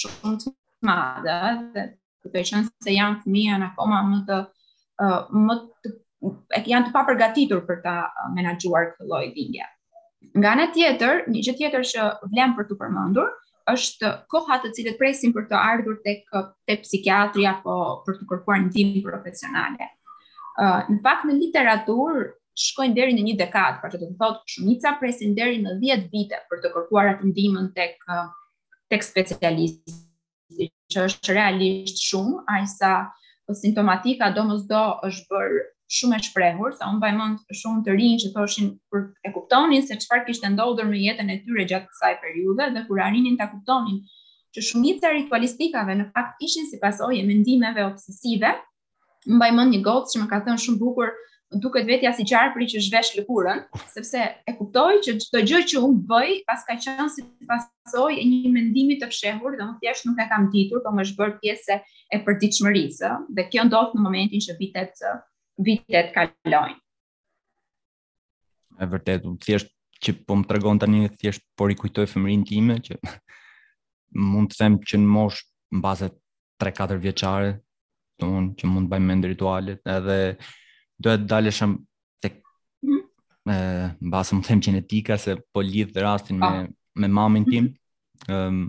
shumë 0.00 0.34
të 0.44 0.54
madhe 0.90 1.40
dhe 1.74 1.86
të 2.22 2.30
të 2.36 2.62
se 2.86 2.94
janë 2.94 3.22
fëmi 3.24 3.44
janë 3.48 3.70
akoma 3.72 4.02
më 4.10 4.20
të 4.28 4.40
më 5.46 5.54
të 5.58 5.94
e 6.56 6.60
janë 6.72 6.86
të 6.88 6.94
papërgatitur 6.94 7.64
për 7.68 7.82
ta 7.84 7.94
menaxhuar 8.36 8.88
këtë 8.92 9.08
lloj 9.10 9.24
dhimbje. 9.34 9.64
Nga 10.38 10.50
ana 10.54 10.66
tjetër, 10.74 11.24
një 11.34 11.40
gjë 11.46 11.54
tjetër 11.60 11.86
që 11.92 12.04
vlem 12.32 12.54
për 12.58 12.68
të 12.70 12.76
përmendur 12.82 13.30
është 13.74 14.10
koha 14.30 14.60
të 14.62 14.70
cilët 14.76 15.00
presin 15.02 15.34
për 15.34 15.48
të 15.50 15.58
ardhur 15.72 15.98
tek 16.06 16.22
tek 16.70 16.86
psikiatri 16.86 17.46
apo 17.50 17.76
për 18.06 18.20
të 18.20 18.28
kërkuar 18.30 18.62
ndihmë 18.68 19.02
profesionale 19.08 19.90
në 20.60 20.98
fakt 21.04 21.26
në 21.28 21.34
literaturë 21.38 22.24
shkojnë 22.60 22.94
deri 22.96 23.14
në 23.16 23.22
një 23.26 23.34
dekadë, 23.42 23.78
pra 23.80 23.90
që 23.92 23.98
të 24.02 24.08
thotë 24.20 24.54
shumica 24.54 24.94
presin 25.00 25.34
deri 25.38 25.56
në 25.62 25.76
10 25.80 26.10
vite 26.12 26.38
për 26.50 26.60
të 26.64 26.68
kërkuar 26.74 27.12
atë 27.16 27.30
ndihmën 27.32 27.70
tek 27.72 27.96
tek 28.92 29.00
specialisti, 29.06 29.94
që 30.92 31.06
është 31.08 31.32
realisht 31.32 32.02
shumë, 32.04 32.42
aq 32.52 33.56
simptomatika 33.56 34.28
domosdo 34.36 34.82
është 35.06 35.32
bërë 35.32 35.62
shumë 35.92 36.16
e 36.18 36.24
shprehur, 36.26 36.74
sa 36.76 36.90
unë 36.92 37.00
vaj 37.00 37.56
shumë 37.62 37.80
të 37.86 37.94
rinj 37.96 38.18
që 38.22 38.30
thoshin 38.36 38.68
për 38.92 39.06
e 39.28 39.32
kuptonin 39.32 39.84
se 39.88 39.96
çfarë 40.04 40.26
kishte 40.28 40.48
ndodhur 40.52 40.88
në 40.92 41.00
jetën 41.06 41.32
e 41.34 41.38
tyre 41.46 41.64
gjatë 41.72 41.88
kësaj 41.92 42.12
periudhe 42.22 42.68
dhe 42.76 42.84
kur 42.88 43.00
arrinin 43.06 43.36
ta 43.40 43.48
kuptonin 43.54 44.00
që 44.56 44.64
shumica 44.68 45.12
ritualistikave 45.16 45.96
në 45.98 46.08
fakt 46.16 46.40
ishin 46.48 46.68
si 46.68 46.80
pasojë 46.80 47.24
mendimeve 47.28 47.84
obsesive, 47.88 48.54
mbaj 49.28 49.52
mend 49.54 49.74
një 49.76 49.80
gotë 49.86 50.12
që 50.12 50.22
më 50.22 50.28
ka 50.30 50.38
thënë 50.46 50.62
shumë 50.64 50.80
bukur, 50.80 51.12
duket 51.64 51.84
vetja 51.86 52.14
si 52.16 52.24
qarpri 52.28 52.66
që 52.72 52.80
zhvesh 52.86 53.10
lëkurën, 53.18 53.60
sepse 53.92 54.20
e 54.48 54.54
kuptoj 54.56 54.92
që 55.04 55.14
çdo 55.20 55.42
gjë 55.50 55.58
që 55.72 55.82
unë 55.86 56.04
bëj 56.08 56.30
pas 56.48 56.62
ka 56.68 56.78
qënë 56.80 57.06
si 57.12 57.24
pasoj 57.50 58.14
e 58.16 58.22
një 58.30 58.52
mendimi 58.54 58.96
të 59.02 59.10
fshehur, 59.12 59.58
më 59.60 59.76
thjesht 59.82 60.08
nuk 60.08 60.22
e 60.24 60.28
kam 60.30 60.48
ditur, 60.54 60.80
po 60.86 60.94
më 60.96 61.04
është 61.06 61.20
bërë 61.20 61.36
pjesë 61.42 61.78
e 62.16 62.22
përditshmërisë, 62.24 63.12
dhe 63.38 63.46
kjo 63.52 63.66
ndodh 63.68 63.92
në 63.98 64.06
momentin 64.06 64.44
që 64.46 64.56
vitet 64.60 65.04
vitet 65.62 66.10
kalojnë. 66.16 66.80
E 68.82 68.88
vërtet, 68.88 69.26
unë 69.28 69.38
thjesht 69.44 69.68
që 70.02 70.16
po 70.26 70.34
më 70.40 70.48
tregon 70.50 70.80
tani 70.82 71.04
thjesht 71.20 71.44
po 71.56 71.68
rikujtoj 71.70 72.08
fëmrin 72.14 72.46
time 72.48 72.80
që 72.88 72.96
mund 74.32 74.50
të 74.54 74.62
them 74.62 74.80
që 74.88 75.02
në 75.04 75.12
mosh 75.20 75.44
në 75.76 76.10
3-4 76.62 76.96
vjeçare, 77.02 77.52
unë 78.28 78.50
që 78.58 78.66
mund 78.70 78.86
të 78.86 78.90
bëjmë 78.92 79.06
mend 79.08 79.24
ritualet, 79.30 79.80
edhe 79.86 80.16
duhet 81.02 81.20
të 81.24 81.28
dalëshëm 81.32 81.72
tek 82.22 82.34
ë 82.92 82.94
mbasëm 84.06 84.40
them 84.46 84.60
gjenetika 84.64 85.14
se 85.18 85.30
po 85.52 85.60
lidh 85.64 85.96
rastin 85.98 86.38
me 86.38 86.46
ah. 86.46 86.66
me 86.96 87.08
mamin 87.08 87.44
tim. 87.48 87.72
ë 88.30 88.34
mhm. 88.50 88.68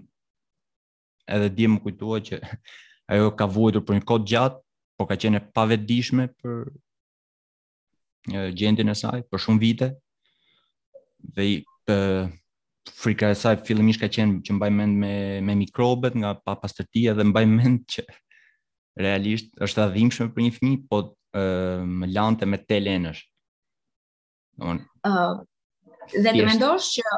edhe 1.28 1.50
dhe 1.56 1.68
më 1.74 1.80
kujtua 1.84 2.20
që 2.26 2.40
ajo 3.14 3.32
ka 3.38 3.46
vujtur 3.46 3.82
për 3.84 3.94
një 4.00 4.04
kohë 4.10 4.26
gjatë, 4.32 4.60
por 4.98 5.08
ka 5.08 5.16
qenë 5.18 5.40
pa 5.54 5.66
vetëdijshme 5.70 6.28
për 6.42 6.68
gjendin 8.56 8.90
e 8.90 8.96
saj 8.96 9.22
për 9.28 9.40
shumë 9.44 9.60
vite. 9.60 9.92
Dhe 11.36 11.44
i, 11.46 11.58
për, 11.88 12.30
frika 12.88 13.30
e 13.32 13.36
saj 13.36 13.58
fillimisht 13.68 14.02
ka 14.02 14.08
qenë 14.12 14.42
që 14.44 14.54
mbaj 14.58 14.72
mend 14.78 14.94
me 15.00 15.12
me 15.44 15.54
mikrobet 15.56 16.16
nga 16.20 16.34
papastërtia 16.46 17.14
dhe 17.16 17.24
mbaj 17.30 17.46
mend 17.48 17.80
që 17.94 18.02
realisht 18.98 19.50
është 19.64 19.82
e 19.86 19.90
dhimbshme 19.96 20.28
për 20.34 20.44
një 20.46 20.52
fëmijë, 20.58 20.82
po 20.90 21.00
uh, 21.06 21.82
më 22.02 22.10
lante 22.14 22.46
me 22.50 22.60
telenësh. 22.62 23.24
Domthonë, 24.60 24.90
ë 25.04 25.12
uh, 25.12 25.42
dhe 26.14 26.30
të 26.36 26.46
mendosh 26.52 26.92
që 26.98 27.18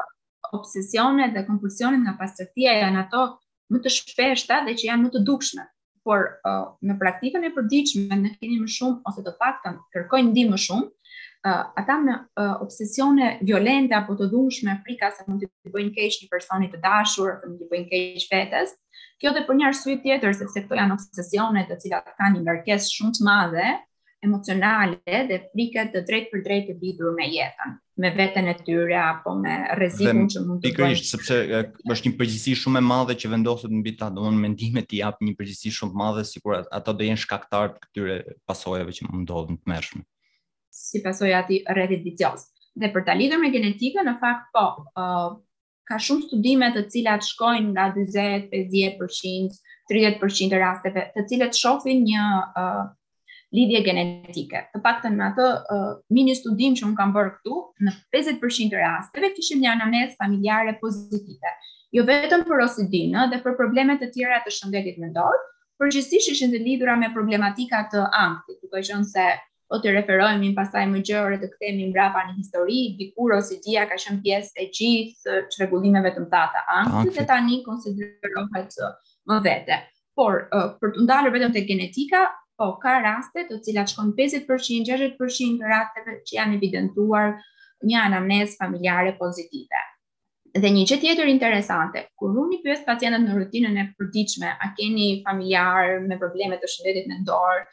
obsesionet 0.56 1.34
dhe 1.34 1.42
kompulsionet 1.48 2.00
nga 2.04 2.14
pastërtia 2.20 2.76
janë 2.80 3.02
ato 3.04 3.24
më 3.72 3.80
të 3.82 3.92
shpeshta 3.96 4.62
dhe 4.66 4.76
që 4.78 4.88
janë 4.90 5.04
më 5.08 5.12
të 5.16 5.24
dukshme, 5.28 5.66
por 6.06 6.30
uh, 6.48 6.68
në 6.86 6.96
praktikën 7.00 7.44
e 7.48 7.52
përditshme 7.56 8.18
ne 8.24 8.32
kini 8.38 8.60
më 8.62 8.70
shumë 8.76 9.02
ose 9.10 9.26
të 9.26 9.34
paktën 9.42 9.80
kërkojnë 9.94 10.30
ndihmë 10.30 10.54
më 10.54 10.60
shumë 10.68 10.86
uh, 10.86 11.64
ata 11.82 11.96
me 12.04 12.14
uh, 12.40 12.56
obsesione 12.62 13.32
violente 13.42 13.96
apo 13.98 14.14
të 14.16 14.30
dhunshme 14.32 14.78
frikas 14.86 15.18
se 15.18 15.26
mund 15.28 15.42
të 15.44 15.72
bëjnë 15.74 15.92
keq 15.98 16.20
një 16.24 16.30
personi 16.36 16.70
të 16.72 16.78
dashur 16.86 17.36
mund 17.48 17.58
të 17.64 17.70
bëjnë 17.74 17.88
keq 17.90 18.28
vetes, 18.30 18.76
Kjo 19.22 19.30
dhe 19.32 19.42
për 19.48 19.56
një 19.58 19.66
arsye 19.70 19.94
tjetër 20.04 20.34
sepse 20.38 20.60
këto 20.66 20.76
janë 20.78 20.96
obsesione 20.98 21.62
të 21.68 21.76
cilat 21.84 22.08
kanë 22.20 22.34
një 22.36 22.42
ngarkesë 22.48 22.90
shumë 22.94 23.14
të 23.18 23.24
madhe 23.28 23.68
emocionale 24.26 25.16
dhe 25.30 25.38
frikë 25.52 25.84
të 25.94 26.02
drejtë 26.08 26.30
për 26.32 26.42
drejtë 26.48 26.74
lidhur 26.82 27.14
me 27.16 27.28
jetën, 27.32 27.72
me 28.04 28.10
veten 28.18 28.50
e 28.52 28.56
tyre 28.66 28.96
apo 29.00 29.32
me 29.40 29.54
rrezikun 29.78 30.28
që 30.34 30.42
mund 30.44 30.60
të 30.60 30.68
bëjnë. 30.68 30.72
Pikërisht 30.72 31.08
sepse 31.14 31.38
është 31.94 32.10
një 32.10 32.18
përgjegjësi 32.18 32.56
shumë 32.64 32.82
e 32.82 32.86
madhe 32.90 33.16
që 33.22 33.32
vendoset 33.36 33.72
mbi 33.78 33.94
ta, 34.00 34.10
domthonë 34.18 34.42
mendimet 34.44 34.92
i 34.92 35.00
jap 35.00 35.22
një 35.24 35.32
përgjegjësi 35.40 35.72
shumë 35.78 35.94
të 35.96 36.00
madhe 36.02 36.26
sikur 36.32 36.58
ato 36.80 36.96
do 37.00 37.08
jenë 37.08 37.22
shkaktar 37.24 37.72
të 37.76 37.84
këtyre 37.86 38.18
pasojave 38.52 38.98
që 38.98 39.08
mund 39.08 39.24
ndodhin 39.24 39.58
të 39.62 39.72
mëshme. 39.74 40.04
Si 40.82 41.00
pasojë 41.06 41.38
aty 41.40 41.62
rrezik 41.72 42.20
dhe 42.76 42.90
për 42.96 43.06
ta 43.08 43.14
lidhur 43.16 43.40
me 43.40 43.48
genetikën, 43.56 44.04
në 44.10 44.18
fakt 44.26 44.50
po, 44.56 44.66
ka 45.86 46.00
shumë 46.02 46.26
studime 46.26 46.68
të 46.74 46.82
cilat 46.92 47.24
shkojnë 47.26 47.70
nga 47.72 47.84
20, 47.94 48.46
50%, 48.50 49.58
30% 49.92 50.50
të 50.52 50.60
rasteve, 50.62 51.04
të 51.14 51.24
cilat 51.30 51.58
shohin 51.60 52.00
një 52.10 52.24
uh, 52.62 52.82
lidhje 53.54 53.84
genetike. 53.86 54.64
Të 54.74 54.82
paktën 54.84 55.14
me 55.20 55.28
atë 55.30 55.46
uh, 55.76 55.88
mini 56.16 56.34
studim 56.40 56.74
që 56.78 56.88
un 56.88 56.96
kam 56.98 57.14
bërë 57.14 57.36
këtu, 57.38 57.60
në 57.86 57.94
50% 58.18 58.74
të 58.74 58.82
rasteve 58.82 59.30
kishim 59.38 59.62
një 59.62 59.70
anamnezë 59.76 60.18
familjare 60.24 60.74
pozitive. 60.82 61.54
Jo 61.94 62.02
vetëm 62.10 62.42
për 62.48 62.64
ocd 62.64 62.88
dhe 63.30 63.40
për 63.46 63.54
probleme 63.60 63.94
të 64.02 64.10
tjera 64.16 64.42
të 64.42 64.52
shëndetit 64.58 64.98
mendor, 65.00 65.38
përgjithsisht 65.80 66.32
ishin 66.34 66.50
të 66.52 66.64
lidhura 66.66 66.96
me 66.98 67.12
problematika 67.14 67.84
të 67.92 68.08
ankthit, 68.26 68.58
duke 68.64 68.82
qenë 68.90 69.06
se 69.14 69.30
o 69.74 69.78
të 69.82 69.92
referohemi 69.96 70.50
pasaj 70.56 70.82
më 70.90 71.00
gjërë 71.08 71.38
të 71.42 71.48
këthemi 71.52 71.86
mbrapa 71.90 72.22
një 72.28 72.34
histori, 72.38 72.80
dikur 73.00 73.34
si 73.48 73.56
dhja 73.64 73.86
ka 73.90 73.98
shën 74.02 74.20
pjesë 74.22 74.60
e 74.62 74.66
gjithë 74.78 75.38
që 75.52 75.62
regullimeve 75.64 76.12
të 76.14 76.22
mëtata 76.26 76.62
angët, 76.76 77.08
okay. 77.08 77.14
dhe 77.18 77.26
tani 77.32 77.58
konsiderohet 77.66 78.78
më 79.30 79.40
vete. 79.48 79.80
Por, 80.16 80.46
uh, 80.56 80.70
për 80.80 80.94
të 80.94 81.06
ndalër 81.08 81.34
vetëm 81.34 81.56
të 81.56 81.64
genetika, 81.68 82.22
po, 82.56 82.70
ka 82.80 82.94
raste 83.04 83.46
të 83.50 83.58
cilat 83.66 83.90
shkon 83.92 84.14
50%, 84.18 84.86
60% 84.88 85.60
të 85.60 85.72
rasteve 85.74 86.16
që 86.28 86.38
janë 86.38 86.56
evidentuar 86.60 87.34
një 87.90 87.98
anamnes 88.06 88.54
familjare 88.56 89.16
pozitive. 89.20 89.82
Dhe 90.56 90.70
një 90.72 90.86
që 90.88 90.96
tjetër 91.02 91.28
interesante, 91.28 92.06
kur 92.16 92.32
unë 92.40 92.54
i 92.54 92.58
pyes 92.64 92.80
pacientët 92.86 93.26
në 93.26 93.34
rutinën 93.36 93.74
e 93.76 93.82
përdiqme, 93.98 94.48
a 94.64 94.70
keni 94.78 95.08
familjarë 95.26 95.98
me 96.06 96.16
probleme 96.22 96.56
të 96.62 96.70
shëndetit 96.72 97.10
në 97.10 97.18
dorë, 97.28 97.66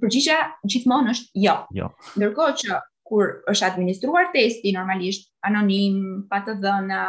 përgjigja 0.00 0.38
gjithmonë 0.70 1.12
është 1.14 1.42
jo. 1.44 1.54
Jo. 1.78 1.88
Ndërkohë 2.18 2.56
që 2.62 2.78
kur 3.08 3.30
është 3.52 3.68
administruar 3.70 4.30
testi 4.34 4.72
normalisht 4.76 5.30
anonim, 5.48 5.98
pa 6.30 6.42
të 6.46 6.58
dhëna, 6.62 7.02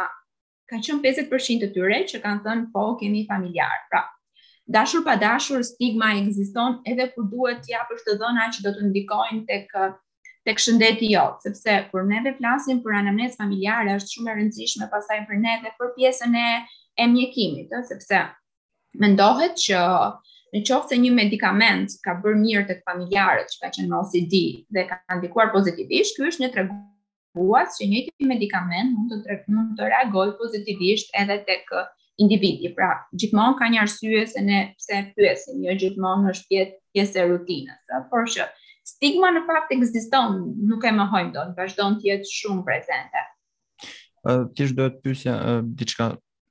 ka 0.70 0.78
qenë 0.80 1.00
50% 1.04 1.64
të 1.64 1.70
tyre 1.76 2.00
që 2.08 2.22
kanë 2.24 2.44
thënë 2.46 2.70
po 2.74 2.86
kemi 3.00 3.24
familjar. 3.28 3.74
Pra, 3.90 4.02
dashur 4.76 5.04
pa 5.06 5.16
dashur 5.20 5.64
stigma 5.66 6.12
ekziston 6.20 6.78
edhe 6.92 7.08
kur 7.14 7.28
duhet 7.32 7.62
t'i 7.66 7.74
japësh 7.76 8.06
të 8.06 8.16
dhëna 8.22 8.48
që 8.56 8.66
do 8.68 8.74
të 8.78 8.88
ndikojnë 8.90 9.44
tek 9.50 9.76
tek 10.48 10.56
shëndeti 10.56 11.10
jo, 11.12 11.20
sepse 11.44 11.72
kur 11.90 12.06
ne 12.08 12.16
vetë 12.24 12.38
flasim 12.38 12.78
për 12.80 12.94
anamnezë 13.02 13.36
familjare 13.42 13.98
është 13.98 14.14
shumë 14.14 14.30
e 14.32 14.36
rëndësishme 14.38 14.86
pasaj 14.88 15.18
për 15.28 15.36
ne 15.42 15.52
dhe 15.66 15.72
për 15.76 15.90
pjesën 15.98 16.38
e 16.40 17.08
mjekimit, 17.12 17.74
ëh, 17.76 17.82
sepse 17.90 18.22
mendohet 19.04 19.60
që 19.60 19.82
në 20.52 20.60
qoftë 20.66 20.96
se 20.96 20.96
një 20.98 21.10
medikament 21.14 21.92
ka 22.04 22.16
bërë 22.22 22.38
mirë 22.40 22.64
tek 22.70 22.80
familjarët 22.88 23.52
që 23.52 23.58
kanë 23.62 23.74
qenë 23.76 23.90
me 23.92 23.98
OCD 24.00 24.34
dhe 24.74 24.82
kanë 24.90 25.18
ndikuar 25.20 25.52
pozitivisht, 25.54 26.16
ky 26.16 26.26
është 26.26 26.44
një 26.44 26.48
treguas 26.56 27.76
që 27.78 27.86
një 27.92 28.26
medikament 28.30 28.96
mund 28.96 29.12
të 29.14 29.20
tre, 29.26 29.36
mund 29.54 29.76
të 29.78 29.90
reagojë 29.92 30.34
pozitivisht 30.40 31.14
edhe 31.22 31.36
tek 31.50 31.70
uh, 31.80 31.84
individi. 32.18 32.72
Pra, 32.74 32.90
gjithmonë 33.14 33.58
ka 33.60 33.68
një 33.72 33.82
arsye 33.84 34.24
se 34.32 34.42
ne 34.48 34.58
pse 34.80 35.04
pyesim, 35.14 35.60
jo 35.68 35.76
gjithmonë 35.84 36.32
është 36.34 36.50
pjesë 36.50 36.74
pjesë 36.96 37.22
e 37.22 37.28
rutinës. 37.30 37.78
Pra, 37.86 38.00
por 38.10 38.26
që 38.34 38.48
stigma 38.90 39.30
në 39.36 39.44
fakt 39.46 39.70
ekziston, 39.76 40.40
nuk 40.66 40.88
e 40.88 40.92
mohojmë 40.98 41.30
dot, 41.36 41.54
vazhdon 41.60 42.00
të 42.02 42.10
jetë 42.10 42.34
shumë 42.40 42.66
prezente. 42.66 43.22
Uh, 44.26 44.48
Ti 44.50 44.66
është 44.66 44.80
do 44.82 44.88
të 44.98 45.04
pysja 45.06 45.36
uh, 45.38 45.62
diçka 45.62 46.10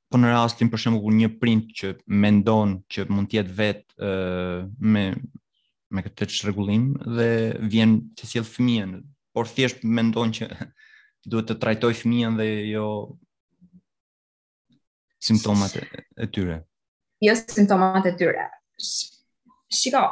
po 0.09 0.17
në 0.17 0.31
rastin 0.33 0.69
për 0.73 0.81
shembull 0.83 1.13
një 1.19 1.27
print 1.39 1.67
që 1.79 1.91
mendon 2.21 2.77
që 2.89 3.05
mund 3.13 3.29
të 3.29 3.37
jetë 3.39 3.55
vet 3.59 3.83
ë 4.01 4.11
me 4.81 5.03
me 5.97 6.03
këtë 6.05 6.27
çrregullim 6.29 6.83
dhe 7.17 7.27
vjen 7.69 7.95
të 8.17 8.27
sjell 8.29 8.45
fëmijën, 8.45 8.91
por 9.33 9.47
thjesht 9.49 9.79
mendon 9.89 10.29
që 10.37 10.45
duhet 11.29 11.47
të 11.49 11.55
trajtoj 11.63 11.93
fëmijën 12.01 12.35
dhe 12.37 12.45
jo 12.71 12.83
simptomat 15.25 15.73
e 15.79 16.27
tyre. 16.33 16.59
Jo 17.25 17.33
simptomat 17.41 18.05
e 18.05 18.13
tyre. 18.21 18.45
Shiko, 18.79 20.03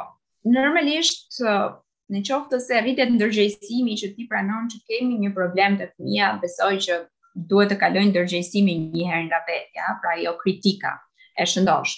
normalisht 0.50 1.38
në 1.42 2.24
qoftë 2.26 2.58
se 2.66 2.82
rritet 2.82 3.14
ndërgjegjësimi 3.14 3.94
që 4.02 4.10
ti 4.16 4.26
pranon 4.30 4.66
që 4.74 4.82
kemi 4.90 5.22
një 5.26 5.30
problem 5.38 5.78
te 5.78 5.92
fëmia, 5.94 6.34
besoj 6.42 6.74
që 6.88 7.04
duhet 7.36 7.70
të 7.72 7.76
kalojnë 7.80 8.08
ndërgjegjësimin 8.12 8.84
një 8.96 9.08
herë 9.10 9.24
nga 9.28 9.40
vetja, 9.48 9.88
pra 10.02 10.14
jo 10.20 10.32
kritika 10.42 10.94
e 11.42 11.46
shëndosh. 11.46 11.94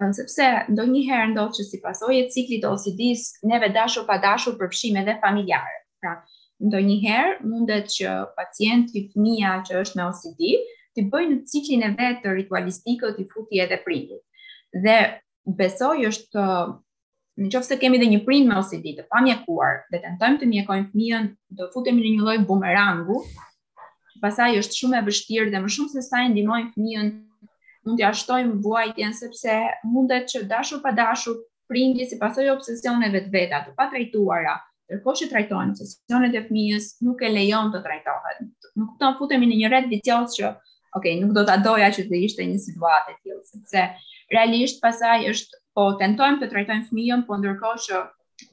Nën 0.00 0.14
sepse 0.16 0.46
ndonjëherë 0.72 1.26
ndodh 1.34 1.54
që 1.58 1.64
si 1.70 1.80
pasojë 1.82 2.22
e 2.24 2.28
ciklit 2.32 2.64
OCD-s, 2.64 3.26
neve 3.50 3.68
dashur 3.74 4.06
pa 4.08 4.16
dashur 4.22 4.56
përfshim 4.60 4.96
edhe 4.96 5.18
familjarë. 5.24 5.76
Pra, 6.00 6.14
ndonjëherë 6.64 7.34
mundet 7.50 7.90
që 7.96 8.14
pacienti 8.38 9.02
fëmia 9.12 9.50
që 9.68 9.82
është 9.84 9.98
me 10.00 10.06
OCD 10.06 10.54
të 10.96 11.04
bëjnë 11.12 11.36
ciklin 11.52 11.84
e 11.86 11.90
vet 12.00 12.22
të 12.24 12.32
ritualistikut 12.38 13.18
i 13.20 13.26
futi 13.34 13.60
edhe 13.64 13.80
prindit. 13.84 14.22
Dhe 14.86 14.96
besoj 15.60 15.96
është 16.12 16.46
në 17.40 17.48
qofë 17.52 17.66
se 17.72 17.76
kemi 17.84 17.98
dhe 18.00 18.08
një 18.14 18.22
prind 18.24 18.48
me 18.50 18.56
OCD 18.62 18.90
të 18.96 19.04
pamjekuar 19.12 19.84
dhe 19.92 20.00
tentojmë 20.06 20.40
të 20.42 20.48
mjekojmë 20.54 20.88
fëmijën, 20.94 21.28
do 21.60 21.68
futemi 21.76 22.04
në 22.06 22.16
një 22.16 22.26
lojë 22.28 22.46
bumerangu 22.48 23.20
pasaj 24.22 24.56
është 24.60 24.78
shumë 24.80 24.98
e 24.98 25.04
vështirë 25.08 25.52
dhe 25.54 25.60
më 25.64 25.70
shumë 25.76 25.92
se 25.94 26.02
sa 26.06 26.20
i 26.26 26.30
ndihmojmë 26.32 26.72
fëmijën, 26.74 27.06
mund 27.88 28.00
t'ia 28.00 28.10
shtojmë 28.22 28.58
vuajtjen 28.66 29.14
sepse 29.16 29.56
mundet 29.94 30.28
që 30.32 30.42
dashu 30.50 30.80
pa 30.84 30.92
dashu 30.98 31.34
prindje 31.70 32.08
si 32.10 32.18
pasoj 32.20 32.50
obsesioneve 32.54 33.22
të 33.26 33.32
veta 33.36 33.60
të 33.66 33.74
patrajtuara, 33.78 34.54
ndërkohë 34.90 35.20
që 35.20 35.28
trajton 35.32 35.72
obsesionet 35.74 36.36
e 36.36 36.42
fëmijës, 36.48 36.90
nuk 37.06 37.22
e 37.28 37.32
lejon 37.34 37.72
të 37.74 37.80
trajtohet. 37.88 38.44
Nuk 38.76 38.94
këtë 38.94 39.04
moment 39.04 39.20
futemi 39.22 39.50
në 39.50 39.58
një 39.62 39.72
rreth 39.72 39.90
vicioz 39.94 40.36
që, 40.36 40.52
ok, 40.98 41.08
nuk 41.24 41.34
do 41.38 41.44
ta 41.50 41.56
doja 41.64 41.90
që 41.96 42.06
të 42.10 42.22
ishte 42.28 42.46
një 42.52 42.60
situatë 42.68 43.14
e 43.14 43.20
tillë, 43.24 43.42
sepse 43.54 43.84
realisht 44.36 44.80
pasaj 44.84 45.20
është 45.32 45.60
po 45.78 45.88
tentojmë 46.02 46.40
të 46.42 46.50
trajtojmë 46.52 46.86
fëmijën, 46.90 47.24
po 47.30 47.38
ndërkohë 47.40 47.84
që 47.86 48.04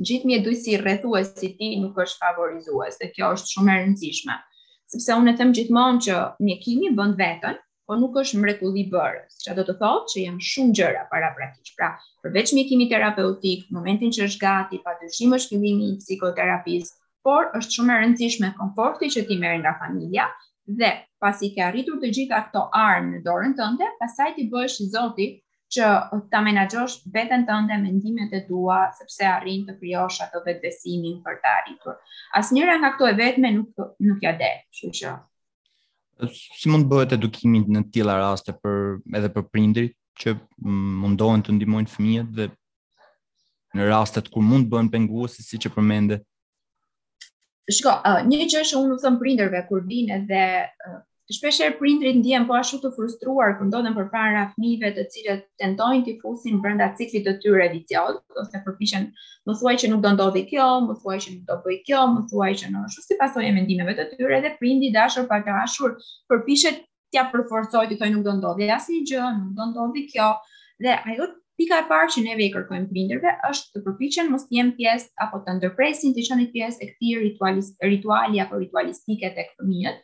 gjithë 0.08 0.30
mjedisi 0.32 0.78
rrethuesi 0.82 1.48
i 1.50 1.56
tij 1.60 1.76
nuk 1.84 1.98
është 2.06 2.22
favorizues, 2.24 2.98
dhe 3.02 3.10
kjo 3.16 3.34
është 3.36 3.54
shumë 3.56 3.74
e 3.76 3.82
rëndësishme 3.82 4.38
sepse 4.92 5.16
unë 5.20 5.32
e 5.36 5.40
them 5.40 5.50
gjithmonë 5.56 6.02
që 6.06 6.18
mjekimi 6.48 6.92
bën 6.98 7.16
vetën, 7.22 7.58
po 7.88 7.96
nuk 8.00 8.18
është 8.22 8.40
mrekulli 8.44 8.84
bërës, 8.92 9.38
që 9.44 9.56
do 9.58 9.64
të 9.68 9.76
thotë 9.82 10.12
që 10.14 10.22
janë 10.24 10.46
shumë 10.52 10.74
gjëra 10.80 11.04
para 11.12 11.32
praktikë. 11.36 11.74
Pra, 11.80 11.90
përveç 12.24 12.54
mjekimi 12.58 12.88
terapeutik, 12.92 13.66
momentin 13.78 14.12
që 14.18 14.28
është 14.30 14.42
gati, 14.44 14.80
pa 14.86 14.96
është 15.04 15.50
fillimi 15.52 15.90
i 15.94 15.98
psikoterapisë, 16.04 16.96
por 17.28 17.50
është 17.60 17.78
shumë 17.78 17.94
e 17.94 17.98
rëndësishme 18.04 18.54
komforti 18.60 19.12
që 19.16 19.26
ti 19.30 19.40
merr 19.44 19.60
nga 19.64 19.76
familja, 19.82 20.30
dhe 20.80 20.92
pasi 21.24 21.52
ke 21.56 21.64
arritur 21.68 22.00
të 22.04 22.12
gjitha 22.20 22.42
këto 22.48 22.66
armë 22.86 23.14
në 23.18 23.22
dorën 23.28 23.58
tënde, 23.60 23.92
pasaj 24.04 24.34
ti 24.40 24.48
bësh 24.54 24.80
zoti 24.96 25.28
që 25.74 25.86
ta 26.32 26.40
menaxhosh 26.44 27.02
veten 27.12 27.44
tënde 27.48 27.78
mendimet 27.84 28.32
e 28.38 28.42
tua 28.48 28.78
sepse 28.98 29.26
arrin 29.28 29.66
të 29.68 29.76
krijosh 29.80 30.22
atë 30.26 30.42
vetbesimin 30.46 31.18
për 31.26 31.40
të 31.44 31.52
arritur. 31.54 31.98
Asnjëra 32.40 32.78
nga 32.80 32.92
këto 32.96 33.10
e 33.12 33.18
vetme 33.20 33.52
nuk 33.56 33.88
nuk 34.08 34.24
ja 34.24 34.34
del, 34.40 34.62
kështu 34.72 34.92
që 35.02 35.16
si 36.58 36.66
mund 36.74 36.88
bëhet 36.90 37.12
edukimi 37.14 37.60
në 37.68 37.82
të 37.84 37.92
tilla 38.00 38.16
raste 38.18 38.56
për 38.66 38.78
edhe 39.20 39.28
për 39.36 39.44
prindrit 39.54 39.92
që 40.18 40.32
mm, 40.34 40.94
mundohen 41.04 41.44
të 41.46 41.54
ndihmojnë 41.54 41.92
fëmijët 41.94 42.32
dhe 42.40 42.48
në 43.78 43.90
rastet 43.92 44.32
kur 44.34 44.42
mund 44.42 44.66
bëhen 44.72 44.90
pengues 44.96 45.36
siç 45.46 45.68
e 45.70 45.74
përmende. 45.76 46.18
Shko, 47.70 47.94
uh, 48.08 48.22
një 48.26 48.40
gjë 48.48 48.64
që 48.72 48.80
unë 48.80 48.96
u 48.96 48.98
them 49.04 49.20
prindërve 49.22 49.62
kur 49.70 49.84
vinë 49.92 50.22
dhe 50.32 50.42
uh, 50.88 50.98
Shpeshherë 51.28 51.76
prindrit 51.78 52.16
ndjehen 52.18 52.46
po 52.50 52.56
ashtu 52.58 52.78
të 52.84 52.90
frustruar 52.98 53.50
kur 53.60 53.68
ndodhen 53.70 53.96
përpara 53.98 54.44
fëmijëve 54.54 54.92
të 54.98 55.04
cilët 55.16 55.42
tentojnë 55.64 56.06
të 56.06 56.14
fusin 56.22 56.62
brenda 56.66 56.86
ciklit 57.00 57.26
të 57.28 57.34
tyre 57.46 57.66
vicioz, 57.74 58.22
ose 58.44 58.62
përpiqen 58.68 59.10
më 59.50 59.56
thuaj 59.64 59.74
që 59.84 59.90
nuk 59.94 60.06
do 60.06 60.14
ndodhi 60.16 60.44
kjo, 60.52 60.68
më 60.86 60.96
thuaj 61.02 61.18
që 61.26 61.34
nuk 61.34 61.42
do 61.50 61.58
bëj 61.66 61.80
kjo, 61.90 62.06
më 62.14 62.22
thuaj 62.32 62.48
që 62.62 62.70
në 62.72 62.84
ashtu 62.90 63.04
si 63.08 63.18
pasojë 63.24 63.50
mendimeve 63.58 63.96
të 64.00 64.06
tyre 64.14 64.38
dhe 64.46 64.54
prindi 64.62 64.94
dashur 65.00 65.28
pa 65.34 65.42
dashur 65.50 65.98
përpiqet 66.34 66.80
t'ia 67.12 67.26
përforcojë 67.36 67.92
të 67.92 68.00
thojë 68.04 68.16
nuk 68.16 68.24
do 68.30 68.38
ndodhi 68.40 68.72
asnjë 68.78 69.04
gjë, 69.12 69.28
nuk 69.42 69.52
do 69.60 69.68
ndodhi 69.74 70.06
kjo 70.14 70.30
dhe 70.88 70.96
ajo 71.14 71.28
pika 71.60 71.82
e 71.84 71.90
parë 71.92 72.14
që 72.14 72.24
neve 72.30 72.46
i 72.48 72.52
kërkojmë 72.56 72.88
prindërve 72.94 73.34
është 73.52 73.76
të 73.76 73.84
përpiqen 73.90 74.32
mos 74.32 74.48
të 74.48 74.60
jenë 74.62 74.76
pjesë 74.80 75.12
apo 75.28 75.42
të 75.46 75.58
ndërpresin 75.60 76.16
të 76.16 76.24
qenë 76.32 76.48
pjesë 76.56 76.86
e 76.88 76.92
këtij 76.94 77.20
rituali 77.28 77.66
rituali 77.94 78.44
apo 78.46 78.60
ritualistike 78.64 79.34
tek 79.40 79.56
fëmijët 79.58 80.00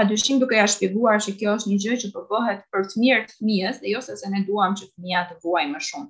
pa 0.00 0.04
dyshim 0.08 0.38
duke 0.40 0.56
ja 0.56 0.64
shpjeguar 0.64 1.20
se 1.20 1.34
kjo 1.36 1.52
është 1.58 1.68
një 1.70 1.76
gjë 1.84 1.96
që 2.02 2.08
po 2.14 2.22
bëhet 2.30 2.60
për 2.72 2.86
të 2.88 3.00
mirë 3.02 3.24
të 3.30 3.34
fëmijës 3.40 3.78
dhe 3.82 3.90
jo 3.92 3.98
se 4.06 4.14
se 4.20 4.28
ne 4.32 4.38
duam 4.48 4.72
që 4.78 4.86
fëmia 4.88 5.24
të 5.28 5.34
vuaj 5.42 5.64
më 5.72 5.80
shumë. 5.88 6.06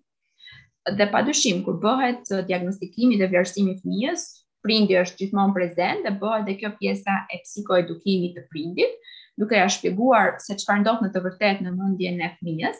Dhe 0.98 1.06
pa 1.14 1.22
dyshim 1.26 1.62
kur 1.66 1.78
bëhet 1.82 2.28
uh, 2.36 2.44
diagnostikimi 2.50 3.16
dhe 3.18 3.26
vlerësimi 3.32 3.72
i 3.74 3.80
fëmijës, 3.80 4.20
prindi 4.62 4.94
është 5.00 5.18
gjithmonë 5.22 5.56
prezent 5.56 6.06
dhe 6.06 6.12
bëhet 6.22 6.44
edhe 6.44 6.54
kjo 6.60 6.70
pjesa 6.78 7.16
e 7.34 7.40
psikoedukimit 7.46 8.38
të 8.38 8.44
prindit, 8.52 8.94
duke 9.42 9.58
ja 9.58 9.64
shpjeguar 9.76 10.36
se 10.44 10.54
çfarë 10.62 10.84
ndodh 10.84 11.02
në 11.06 11.10
të 11.16 11.22
vërtetë 11.26 11.66
në 11.66 11.72
mendjen 11.80 12.22
e 12.22 12.28
fëmijës 12.38 12.78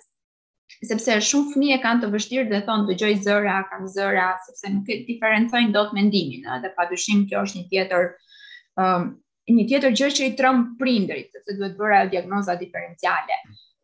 sepse 0.92 1.16
shumë 1.33 1.57
fëmijë 1.57 1.81
kanë 1.88 2.05
të 2.05 2.12
vështirë 2.14 2.46
dhe 2.53 2.61
thonë 2.70 2.87
dëgjoj 2.92 3.12
zëra, 3.27 3.57
kam 3.73 3.90
zëra, 3.96 4.29
sepse 4.46 4.70
nuk 4.77 4.87
e 4.94 5.01
diferencojnë 5.11 5.75
dot 5.75 5.90
mendimin, 5.99 6.46
dhe 6.62 6.70
padyshim 6.79 7.27
kjo 7.29 7.42
është 7.49 7.61
një 7.64 7.68
tjetër 7.75 8.09
um, 8.85 9.11
një 9.55 9.65
tjetër 9.69 9.95
gjë 9.99 10.09
që 10.17 10.27
i 10.29 10.33
trëm 10.39 10.61
prindrit, 10.81 11.39
se 11.47 11.57
duhet 11.59 11.77
bëra 11.79 12.01
diagnoza 12.13 12.55
diferenciale. 12.61 13.39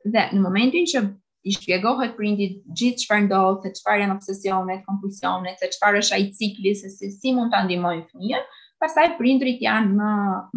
Dhe 0.06 0.24
në 0.36 0.42
momentin 0.42 0.86
që 0.88 1.02
i 1.46 1.54
shpjegohet 1.54 2.16
prindit 2.18 2.58
gjithë 2.78 3.04
çfarë 3.04 3.24
ndodh, 3.28 3.62
se 3.66 3.72
çfarë 3.80 4.02
janë 4.04 4.16
obsesionet, 4.16 4.82
kompulsionet, 4.88 5.58
se 5.62 5.70
çfarë 5.76 6.02
është 6.02 6.16
ai 6.18 6.24
cikli, 6.38 6.72
se 6.78 6.90
si, 6.94 7.10
si 7.14 7.32
mund 7.36 7.52
ta 7.54 7.60
ndihmojmë 7.66 8.06
fëmijën, 8.10 8.42
pastaj 8.82 9.12
prindrit 9.20 9.62
janë 9.62 9.92
më 9.98 10.10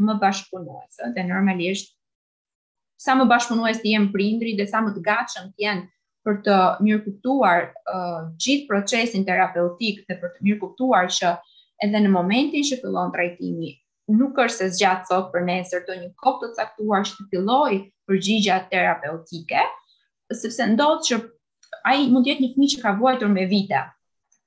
më 0.08 0.16
bashkëpunuese. 0.24 1.12
Dhe 1.16 1.28
normalisht 1.30 1.94
sa 3.00 3.14
më 3.18 3.30
bashkëpunues 3.32 3.82
të 3.84 3.94
jenë 3.96 4.12
prindrit 4.16 4.58
dhe 4.60 4.68
sa 4.70 4.82
më 4.84 4.96
të 4.98 5.04
gatshëm 5.10 5.52
të 5.54 5.66
jenë 5.66 5.88
për 6.28 6.42
të 6.46 6.56
mirë 6.86 7.04
kuptuar 7.06 7.64
uh, 7.88 8.26
gjithë 8.44 8.68
procesin 8.70 9.24
terapeutik 9.30 10.02
dhe 10.10 10.18
për 10.24 10.34
të 10.36 10.46
mirë 10.48 10.60
kuptuar 10.66 11.08
që 11.20 11.30
edhe 11.86 12.02
në 12.04 12.10
momentin 12.12 12.66
që 12.68 12.82
fillon 12.82 13.14
trajtimi, 13.14 13.70
nuk 14.10 14.38
është 14.42 14.58
se 14.66 14.70
zgjat 14.76 15.04
sot 15.10 15.28
për 15.34 15.44
nesër 15.46 15.84
të 15.86 15.96
një 16.02 16.08
kohë 16.24 16.42
të 16.42 16.50
caktuar 16.58 17.04
që 17.06 17.28
filloi 17.32 17.78
përgjigja 18.10 18.56
terapeutike, 18.72 19.62
sepse 20.34 20.66
ndodhë 20.74 21.06
që 21.10 21.20
ai 21.92 22.08
mund 22.10 22.26
të 22.26 22.32
jetë 22.34 22.44
një 22.46 22.52
fëmijë 22.56 22.74
që 22.76 22.82
ka 22.84 22.96
vuajtur 23.00 23.30
me 23.34 23.46
vite. 23.52 23.84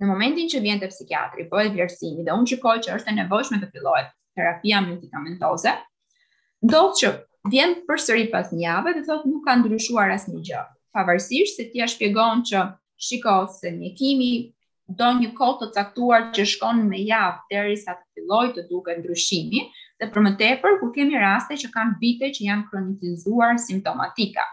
Në 0.02 0.08
momentin 0.10 0.48
që 0.50 0.62
vjen 0.64 0.80
te 0.82 0.88
psikiatri, 0.90 1.46
bëhet 1.52 1.74
vlerësimi 1.76 2.24
dhe 2.26 2.34
unë 2.34 2.50
shikoj 2.52 2.76
që 2.86 2.94
është 2.96 3.12
e 3.12 3.16
nevojshme 3.20 3.60
të 3.62 3.68
fillohet 3.74 4.08
terapia 4.36 4.80
medikamentoze, 4.82 5.76
ndodhë 6.66 6.96
që 7.00 7.12
vjen 7.52 7.76
përsëri 7.86 8.26
pas 8.32 8.50
një 8.50 8.64
jave 8.66 8.96
dhe 8.98 9.04
thotë 9.06 9.30
nuk 9.30 9.46
ka 9.46 9.54
ndryshuar 9.60 10.10
asnjë 10.16 10.42
gjë. 10.50 10.64
Pavarësisht 10.92 11.58
se 11.60 11.68
ti 11.70 11.78
ja 11.78 11.86
shpjegon 11.88 12.42
që 12.50 12.64
shikoj 13.06 13.46
se 13.60 13.70
mjekimi 13.78 14.32
do 14.88 15.06
një 15.20 15.28
kohë 15.38 15.58
të 15.60 15.68
caktuar 15.76 16.24
që 16.34 16.44
shkon 16.54 16.82
me 16.88 16.98
javë 17.06 17.46
derisa 17.54 17.94
të 17.98 18.06
filloj 18.18 18.44
të 18.56 18.64
duket 18.70 18.98
ndryshimi 19.02 19.62
dhe 20.00 20.08
për 20.14 20.24
më 20.26 20.32
tepër 20.40 20.78
kur 20.80 20.92
kemi 20.96 21.20
raste 21.22 21.56
që 21.62 21.70
kanë 21.74 21.96
vite 22.02 22.32
që 22.34 22.46
janë 22.48 22.66
kronikizuar 22.70 23.56
simptomatika. 23.62 24.44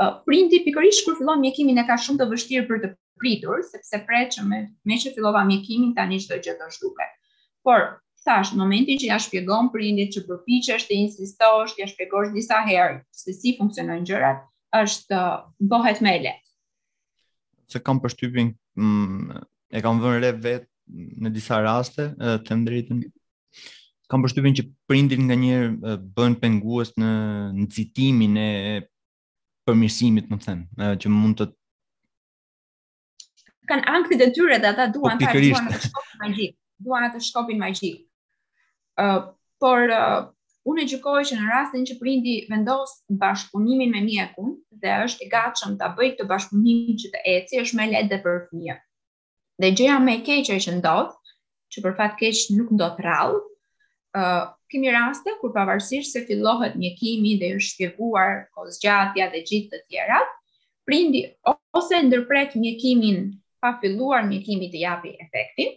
Uh, 0.00 0.16
prindi 0.26 0.62
pikërisht 0.64 1.04
kur 1.06 1.16
fillon 1.18 1.40
mjekimin 1.44 1.78
e 1.78 1.86
ka 1.86 1.98
shumë 2.00 2.20
të 2.22 2.28
vështirë 2.32 2.66
për 2.70 2.82
të 2.84 2.92
pritur 3.20 3.62
sepse 3.68 4.00
pret 4.08 4.32
që 4.34 4.44
me, 4.48 4.60
me 4.88 4.96
që 4.96 5.12
fillova 5.16 5.44
mjekimin 5.48 5.94
tani 5.98 6.20
çdo 6.24 6.40
gjë 6.42 6.54
do 6.62 6.70
zhduke. 6.74 7.06
Por 7.62 7.98
thash 8.24 8.52
në 8.54 8.62
momentin 8.62 8.98
që 9.00 9.10
ja 9.12 9.18
shpjegon 9.20 9.68
prindit 9.72 10.14
që 10.16 10.24
përpiqesh 10.28 10.88
të 10.88 10.96
insistosh, 11.04 11.76
ja 11.78 11.86
shpjegosh 11.88 12.32
disa 12.34 12.62
herë 12.66 12.98
se 13.16 13.36
si 13.36 13.54
funksionojnë 13.60 14.08
gjërat, 14.08 14.42
është 14.80 15.20
bëhet 15.68 16.00
më 16.04 16.16
lehtë. 16.26 16.46
Se 17.70 17.80
kam 17.86 18.00
përshtypjen 18.02 18.54
mm, 18.80 19.44
e 19.70 19.80
kam 19.84 20.00
vënë 20.02 20.20
re 20.24 20.30
vet 20.44 20.66
në 21.22 21.30
disa 21.34 21.60
raste 21.62 22.08
edhe 22.18 22.38
të 22.46 22.56
drejtën 22.66 23.02
kam 24.10 24.24
përshtypjen 24.24 24.56
që 24.58 24.64
prindin 24.90 25.28
nga 25.28 25.36
bën 26.16 26.34
pengues 26.42 26.90
në 26.98 27.10
nxitimin 27.62 28.34
e 28.42 28.50
përmirësimit, 29.68 30.32
më 30.32 30.38
them, 30.42 30.64
që 30.98 31.12
mund 31.14 31.38
të 31.42 31.46
kanë 33.70 33.86
ankthit 33.94 34.22
e 34.26 34.30
tyre 34.34 34.56
dhe 34.58 34.66
ata 34.72 34.88
duan 34.96 35.20
ta 35.20 35.30
duan 35.30 35.66
të 35.70 35.78
shkopin 35.86 36.16
magjik. 36.18 36.54
Duan 36.82 37.04
atë 37.06 37.20
shkopin 37.22 37.60
magjik. 37.60 38.00
Ë, 38.98 39.04
uh, 39.06 39.18
por 39.62 39.92
uh, 39.94 40.24
unë 40.66 40.86
gjykoj 40.90 41.20
që 41.30 41.38
në 41.38 41.46
rastin 41.52 41.86
që 41.86 41.94
prindi 42.00 42.34
vendos 42.50 42.96
bashkëpunimin 43.20 43.94
me 43.94 44.02
mjekun 44.08 44.56
dhe 44.82 44.96
është 45.04 45.22
i 45.22 45.30
gatshëm 45.36 45.78
ta 45.78 45.92
bëjë 45.94 46.16
këtë 46.18 46.26
bashkëpunim 46.32 46.96
që 47.04 47.12
të 47.14 47.22
eci, 47.36 47.60
është 47.62 47.78
më 47.78 47.88
lehtë 47.92 48.20
për 48.26 48.40
fëmijën. 48.48 48.82
Dhe 49.60 49.68
gjëja 49.76 49.98
më 50.00 50.12
e 50.16 50.20
keqe 50.24 50.56
që 50.64 50.72
ndodh, 50.80 51.10
që 51.72 51.82
për 51.84 51.94
fat 51.98 52.14
keq 52.18 52.36
nuk 52.56 52.70
ndodh 52.72 53.00
rrallë, 53.04 53.40
ë 54.16 54.20
uh, 54.20 54.46
kemi 54.72 54.88
raste 54.94 55.34
kur 55.42 55.52
pavarësisht 55.52 56.14
se 56.14 56.22
fillohet 56.28 56.78
mjekimi 56.80 57.34
dhe 57.42 57.50
është 57.58 57.74
shpjeguar 57.74 58.30
kozgjatja 58.56 59.26
dhe 59.34 59.42
gjithë 59.50 59.68
të 59.74 59.80
tjerat, 59.90 60.30
prindi 60.88 61.20
ose 61.76 62.00
ndërpret 62.08 62.54
mjekimin 62.62 63.20
pa 63.60 63.74
filluar 63.82 64.24
mjekimi 64.30 64.70
të 64.72 64.80
japi 64.86 65.12
efektin, 65.26 65.74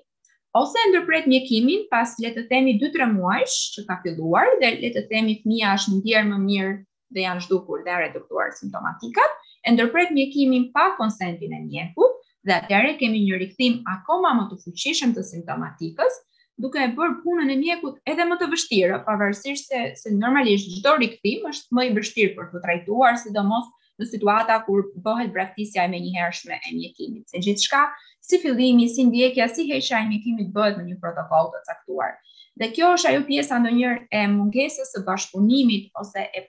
ose 0.63 0.87
ndërpret 0.93 1.27
mjekimin 1.33 1.83
pas 1.91 2.13
le 2.23 2.31
të 2.39 2.45
themi 2.53 2.77
2-3 2.79 3.09
muajsh 3.19 3.59
që 3.75 3.83
ka 3.91 3.99
filluar 4.05 4.47
dhe 4.63 4.71
le 4.79 4.93
të 4.95 5.03
themi 5.11 5.39
fëmia 5.43 5.75
është 5.81 5.97
ndjer 5.99 6.29
më 6.31 6.39
mirë 6.47 6.73
dhe 7.19 7.27
janë 7.27 7.45
zhdukur 7.49 7.83
dhe 7.83 7.99
reduktuar 8.05 8.55
simptomatikat, 8.55 9.35
e 9.67 9.75
ndërpret 9.75 10.15
mjekimin 10.15 10.69
pa 10.71 10.93
konsentin 10.99 11.57
e 11.59 11.65
mjekut 11.67 12.12
dhe 12.47 12.53
atëherë 12.57 12.89
kemi 12.99 13.19
një 13.25 13.37
rikthim 13.41 13.75
akoma 13.91 14.31
më 14.39 14.45
të 14.51 14.57
fuqishëm 14.63 15.11
të 15.15 15.23
simptomatikës, 15.29 16.15
duke 16.63 16.81
e 16.85 16.89
bërë 16.97 17.15
punën 17.23 17.49
e 17.49 17.55
mjekut 17.61 18.01
edhe 18.13 18.25
më 18.31 18.37
të 18.41 18.49
vështirë, 18.53 18.97
pavarësisht 19.05 19.71
se 19.71 19.83
se 20.01 20.11
normalisht 20.17 20.73
çdo 20.77 20.95
rikthim 20.99 21.47
është 21.51 21.75
më 21.77 21.85
i 21.89 21.93
vështirë 21.99 22.35
për 22.39 22.49
të 22.51 22.61
trajtuar, 22.65 23.17
sidomos 23.21 23.69
në 24.01 24.09
situata 24.11 24.57
kur 24.67 24.83
bëhet 25.07 25.31
braktisja 25.35 25.85
e 25.87 25.91
menjëhershme 25.95 26.59
e 26.67 26.75
mjekimit. 26.75 27.23
Se 27.31 27.41
gjithçka, 27.45 27.85
si 28.27 28.39
fillimi, 28.43 28.87
si 28.95 29.07
ndjekja, 29.07 29.47
si 29.55 29.67
heqja 29.71 30.03
e 30.03 30.09
mjekimit 30.11 30.51
bëhet 30.55 30.79
në 30.81 30.87
një 30.91 30.99
protokoll 31.03 31.49
të 31.55 31.63
caktuar. 31.69 32.11
Dhe 32.59 32.69
kjo 32.75 32.91
është 32.97 33.11
ajo 33.11 33.23
pjesa 33.29 33.61
ndonjëherë 33.61 34.07
e 34.13 34.23
mungesës 34.35 34.91
së 34.93 35.05
bashkëpunimit 35.07 35.89
ose 36.03 36.25
e 36.27 36.43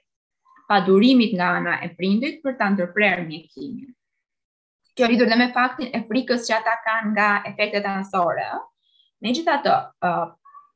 padurimit 0.69 1.37
nga 1.39 1.53
ana 1.61 1.79
e 1.87 1.93
prindit 1.99 2.43
për 2.45 2.59
ta 2.61 2.73
ndërprerë 2.75 3.29
mjekimin 3.31 3.93
kjo 4.97 5.07
lidur 5.11 5.27
dhe 5.31 5.37
me 5.39 5.49
faktin 5.55 5.91
e 5.91 6.01
frikës 6.09 6.45
që 6.49 6.57
ata 6.57 6.75
kanë 6.87 7.13
nga 7.15 7.29
efektet 7.51 7.87
anësore. 7.91 8.47
Me 9.23 9.33
gjitha 9.37 9.59
të 9.65 9.77
uh, 10.09 10.27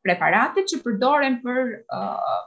preparatit 0.07 0.71
që 0.73 0.81
përdoren 0.87 1.41
për 1.43 1.61
uh, 1.95 2.41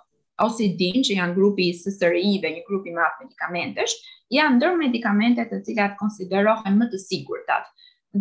in 0.65 1.03
që 1.05 1.15
janë 1.19 1.35
grupi 1.37 1.67
sësërive, 1.79 2.49
një 2.55 2.61
grupi 2.67 2.89
më 2.89 3.01
atë 3.07 3.23
medikamentesh, 3.25 3.91
janë 4.33 4.55
ndër 4.57 4.75
medikamentet 4.79 5.51
të 5.51 5.59
cilat 5.67 5.93
konsiderohen 5.99 6.79
më 6.79 6.87
të 6.93 6.97
sigurtat. 7.03 7.67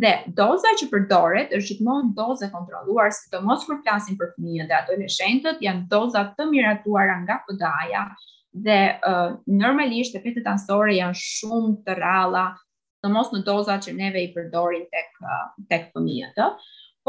Dhe 0.03 0.11
doza 0.39 0.75
që 0.79 0.87
përdoret 0.93 1.55
është 1.57 1.71
gjithmonë 1.75 2.13
doze 2.19 2.51
kontrolluar, 2.53 3.09
sidomos 3.17 3.41
të 3.41 3.47
mos 3.47 3.65
kur 3.71 3.81
flasim 3.87 4.19
për 4.21 4.35
fëmijët 4.37 4.69
dhe 4.71 4.77
adoleshentët, 4.83 5.65
janë 5.65 5.89
doza 5.95 6.27
të 6.37 6.47
miratuara 6.53 7.17
nga 7.25 7.41
fda 7.49 7.73
ja 7.95 8.05
dhe 8.69 8.79
uh, 9.11 9.33
normalisht 9.63 10.15
efektet 10.21 10.47
anësore 10.53 11.01
janë 11.01 11.17
shumë 11.25 11.75
të 11.89 11.99
rralla, 12.03 12.45
të 13.03 13.09
mos 13.13 13.29
në 13.33 13.39
doza 13.47 13.75
që 13.85 13.93
neve 13.99 14.21
i 14.25 14.31
përdorin 14.35 14.83
tek, 14.93 15.07
tek 15.73 15.87
fëmijët. 15.95 16.35
të. 16.37 16.49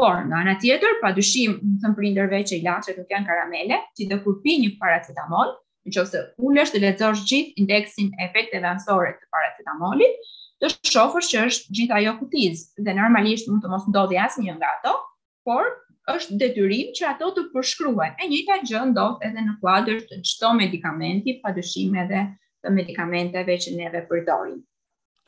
Por, 0.00 0.22
nga 0.30 0.38
në 0.46 0.54
tjetër, 0.62 0.94
pa 1.02 1.10
dushim, 1.16 1.58
në 1.68 1.78
thëmë 1.82 1.96
prinderve 1.98 2.38
që 2.50 2.58
i 2.58 2.62
lachet 2.64 2.96
nuk 2.96 3.10
janë 3.12 3.28
karamele, 3.28 3.78
që 3.98 4.06
të 4.10 4.18
kurpi 4.24 4.54
një 4.62 4.70
paracetamol, 4.80 5.50
në 5.84 5.92
që 5.94 6.00
ose 6.04 6.22
ullësht 6.46 6.76
dhe 6.76 6.82
lezosh 6.86 7.24
gjithë 7.28 7.60
indeksin 7.64 8.08
efekteve 8.26 8.70
ansore 8.70 9.10
të 9.18 9.28
paracetamolit, 9.36 10.32
të 10.64 10.70
shofësh 10.94 11.28
që 11.34 11.44
është 11.50 11.76
gjitha 11.78 12.00
jo 12.06 12.16
kutiz, 12.22 12.64
dhe 12.86 12.96
normalisht 12.96 13.50
mund 13.50 13.62
të 13.64 13.72
mos 13.72 13.84
ndodhi 13.92 14.20
asë 14.24 14.46
një 14.46 14.56
nga 14.60 14.70
ato, 14.78 14.96
por 15.44 15.68
është 16.16 16.40
detyrim 16.40 16.90
që 16.96 17.08
ato 17.12 17.28
të 17.36 17.44
përshkruaj. 17.52 18.08
E 18.22 18.30
një 18.32 18.40
ka 18.48 18.60
gjë 18.70 18.84
ndodh 18.94 19.26
edhe 19.28 19.44
në 19.44 19.58
kuadrë 19.60 20.00
të 20.08 20.22
qëto 20.24 20.54
medikamenti, 20.62 21.36
pa 21.44 21.52
dëshime 21.58 22.06
edhe 22.06 22.24
të 22.64 22.72
medikamenteve 22.80 23.60
që 23.66 23.76
neve 23.76 24.06
përdorim. 24.10 24.62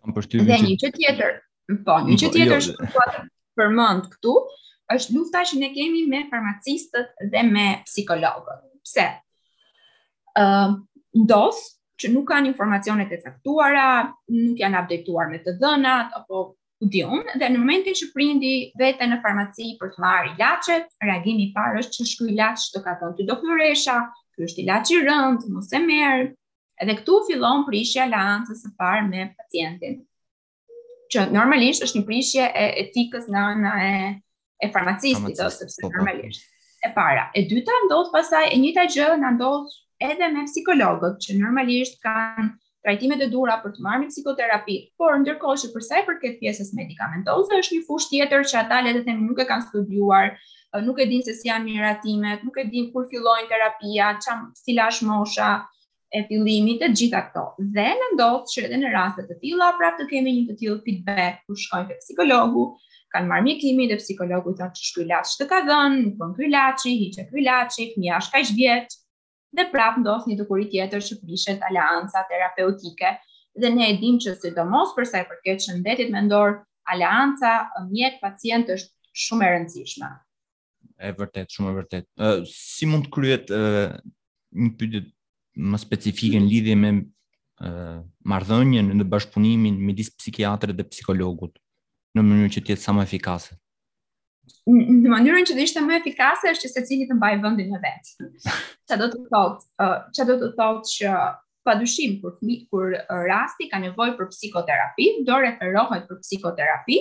Kam 0.04 0.22
Dhe 0.46 0.56
një 0.60 0.76
çë 0.82 0.88
tjetër, 0.98 1.34
po, 1.86 1.94
një 2.08 2.16
çë 2.20 2.28
mm, 2.28 2.28
po, 2.28 2.32
tjetër 2.36 2.50
jo, 2.52 2.56
është 2.56 3.22
përmend 3.60 4.08
këtu, 4.12 4.34
është 4.94 5.14
lufta 5.16 5.42
që 5.48 5.60
ne 5.62 5.70
kemi 5.76 6.02
me 6.12 6.20
farmacistët 6.32 7.24
dhe 7.32 7.44
me 7.54 7.64
psikologët. 7.88 8.66
Pse? 8.84 9.06
Ëm, 10.42 10.76
uh, 11.24 11.62
që 12.04 12.10
nuk 12.12 12.26
kanë 12.28 12.50
informacionet 12.50 13.12
e 13.16 13.20
caktuara, 13.22 13.86
nuk 14.34 14.60
janë 14.60 14.80
updateuar 14.84 15.28
me 15.32 15.38
të 15.44 15.54
dhënat 15.62 16.16
apo 16.18 16.38
u 16.82 16.88
diun 16.90 17.22
dhe 17.38 17.48
në 17.48 17.56
momentin 17.62 17.94
që 17.96 18.08
prindi 18.14 18.50
vete 18.80 19.06
në 19.08 19.20
farmaci 19.24 19.70
për 19.80 19.92
të 19.94 20.02
marrë 20.04 20.32
ilaçet, 20.34 20.88
reagimi 21.06 21.46
i 21.48 21.52
parë 21.54 21.80
është 21.84 21.96
që 22.00 22.06
shkruaj 22.12 22.32
ilaç 22.34 22.66
të 22.74 22.82
ka 22.88 22.96
thonë 23.02 23.16
ti 23.20 23.28
doktoresha, 23.30 23.94
ky 24.34 24.48
është 24.50 24.64
ilaç 24.66 24.90
i 24.90 25.00
rënd, 25.06 25.46
mos 25.54 25.70
e 25.70 25.80
merr, 25.86 26.26
Edhe 26.82 26.94
këtu 27.02 27.16
fillon 27.28 27.60
prishja 27.68 28.06
e 28.08 28.12
lancës 28.12 28.62
së 28.64 28.70
parë 28.82 29.02
me 29.08 29.26
pacientin. 29.40 30.00
Që 31.14 31.26
normalisht 31.36 31.84
është 31.86 32.00
një 32.00 32.06
prishje 32.08 32.48
e 32.48 32.64
etikës 32.86 33.28
në 33.34 33.42
ana 33.52 33.74
e 33.84 33.94
e 34.64 34.68
farmacistit 34.74 35.40
ose 35.44 35.58
sepse 35.58 35.80
po, 35.82 35.88
po. 35.90 35.96
normalisht. 35.96 36.42
E 36.84 36.90
para, 36.96 37.28
e 37.36 37.42
dyta 37.50 37.76
ndodh 37.86 38.10
pasaj 38.14 38.48
e 38.54 38.58
njëjta 38.62 38.84
gjë 38.96 39.08
na 39.20 39.30
ndodh 39.36 39.72
edhe 40.08 40.28
me 40.34 40.44
psikologët 40.48 41.18
që 41.26 41.36
normalisht 41.40 41.98
kanë 42.06 42.48
trajtimet 42.84 43.22
e 43.24 43.28
dhura 43.34 43.58
për 43.64 43.74
të 43.76 43.84
marrë 43.86 44.00
me 44.04 44.10
psikoterapi, 44.12 44.76
por 45.00 45.16
ndërkohë 45.22 45.60
që 45.64 45.70
përsa 45.74 46.00
i 46.02 46.06
përket 46.08 46.36
pjesës 46.40 46.72
medikamentoze 46.80 47.60
është 47.60 47.78
një 47.78 47.86
fush 47.90 48.10
tjetër 48.14 48.44
që 48.52 48.58
ata 48.62 48.80
le 48.86 48.94
të 48.98 49.04
themi 49.08 49.28
nuk 49.28 49.40
e 49.40 49.46
kanë 49.52 49.68
studiuar, 49.68 50.32
nuk 50.88 51.00
e 51.00 51.08
din 51.12 51.24
se 51.28 51.36
si 51.38 51.48
janë 51.50 51.68
miratimet, 51.70 52.44
nuk 52.48 52.60
e 52.60 52.66
din 52.74 52.90
kur 52.94 53.08
fillojnë 53.14 53.48
terapia, 53.54 54.10
çam 54.26 54.48
stilash 54.62 55.00
mosha, 55.10 55.52
e 56.14 56.22
fillimit 56.30 56.80
të 56.82 56.90
gjitha 56.94 57.20
këto. 57.28 57.42
Dhe 57.74 57.86
në 57.98 58.06
ndodhë 58.14 58.50
që 58.52 58.64
edhe 58.68 58.78
në 58.80 58.90
rrasë 58.92 59.24
të 59.30 59.36
tila, 59.42 59.72
pra 59.78 59.90
të 59.98 60.06
kemi 60.10 60.34
një 60.36 60.44
të 60.50 60.56
tila 60.60 60.78
feedback 60.84 61.40
ku 61.48 61.56
shkojnë 61.64 61.88
të 61.90 61.96
psikologu, 62.02 62.64
kanë 63.14 63.30
marrë 63.30 63.46
mjekimi 63.48 63.88
dhe 63.90 63.98
psikologu 64.00 64.52
të 64.60 64.68
që 64.76 64.84
shkrylaq 64.90 65.32
të 65.40 65.48
ka 65.50 65.60
dhënë, 65.68 66.02
në 66.04 66.12
pon 66.20 66.34
krylaqi, 66.36 66.94
hi 67.00 67.08
që 67.16 67.26
krylaqi, 67.32 67.86
një 68.04 68.12
ashtë 68.20 68.34
ka 68.36 68.42
ishvjet, 68.44 68.96
dhe 69.54 69.66
prapë 69.74 70.02
ndodhë 70.04 70.30
një 70.32 70.38
të 70.40 70.48
kuri 70.50 70.68
tjetër 70.72 71.04
që 71.08 71.18
përbishet 71.22 71.66
alianca 71.70 72.22
terapeutike, 72.30 73.12
dhe 73.62 73.70
ne 73.74 73.88
edhim 73.94 74.18
që 74.22 74.36
si 74.42 74.52
do 74.56 74.64
mos 74.70 74.94
përsa 74.98 75.20
i 75.22 75.28
përket 75.30 75.66
shëndetit 75.66 76.14
me 76.14 76.22
ndorë, 76.28 76.58
alianca, 76.94 77.56
mjek, 77.90 78.20
pacient 78.22 78.68
është 78.74 79.20
shumë 79.26 79.46
e 79.46 79.52
rëndësishme. 79.54 80.08
E 81.04 81.10
vërtet, 81.16 81.54
shumë 81.54 81.70
e 81.72 81.76
vërtet. 81.78 82.06
Uh, 82.20 82.42
si 82.50 82.86
mund 82.90 83.06
të 83.06 83.14
kryet 83.14 83.54
uh, 83.54 83.94
një 84.58 84.72
pytit 84.78 85.06
më 85.56 85.78
specifike 85.80 86.40
në 86.40 86.48
lidhje 86.50 86.76
me 86.80 86.90
marrëdhënien 88.30 88.88
në 88.98 89.04
bashkëpunimin 89.10 89.76
midis 89.86 90.10
psikiatrit 90.18 90.74
dhe 90.76 90.86
psikologut 90.90 91.54
në 92.14 92.24
mënyrë 92.26 92.52
që 92.56 92.62
të 92.66 92.74
jetë 92.74 92.82
sa 92.84 92.94
më 92.96 93.04
efikase 93.06 93.54
në 94.68 95.08
mënyrën 95.12 95.46
që 95.48 95.54
të 95.56 95.64
ishte 95.68 95.82
më 95.84 95.98
efikase 96.00 96.50
është 96.50 96.66
që 96.66 96.72
secili 96.74 97.06
të 97.08 97.14
mbajë 97.16 97.40
vendin 97.40 97.70
e 97.76 97.78
vet. 97.80 98.10
Që 98.90 98.98
do 99.00 99.06
të 99.08 99.22
thot 99.32 99.62
çfarë 99.78 100.28
do 100.30 100.36
të 100.42 100.48
thotë 100.58 100.90
që 100.98 101.12
padyshim 101.64 102.18
kur 102.20 102.34
fëmi 102.40 102.56
kur 102.72 102.92
rasti 103.30 103.70
ka 103.70 103.80
nevojë 103.80 104.14
për 104.18 104.28
psikoterapi, 104.34 105.06
do 105.24 105.38
referohet 105.46 106.04
për 106.10 106.20
psikoterapi 106.26 106.98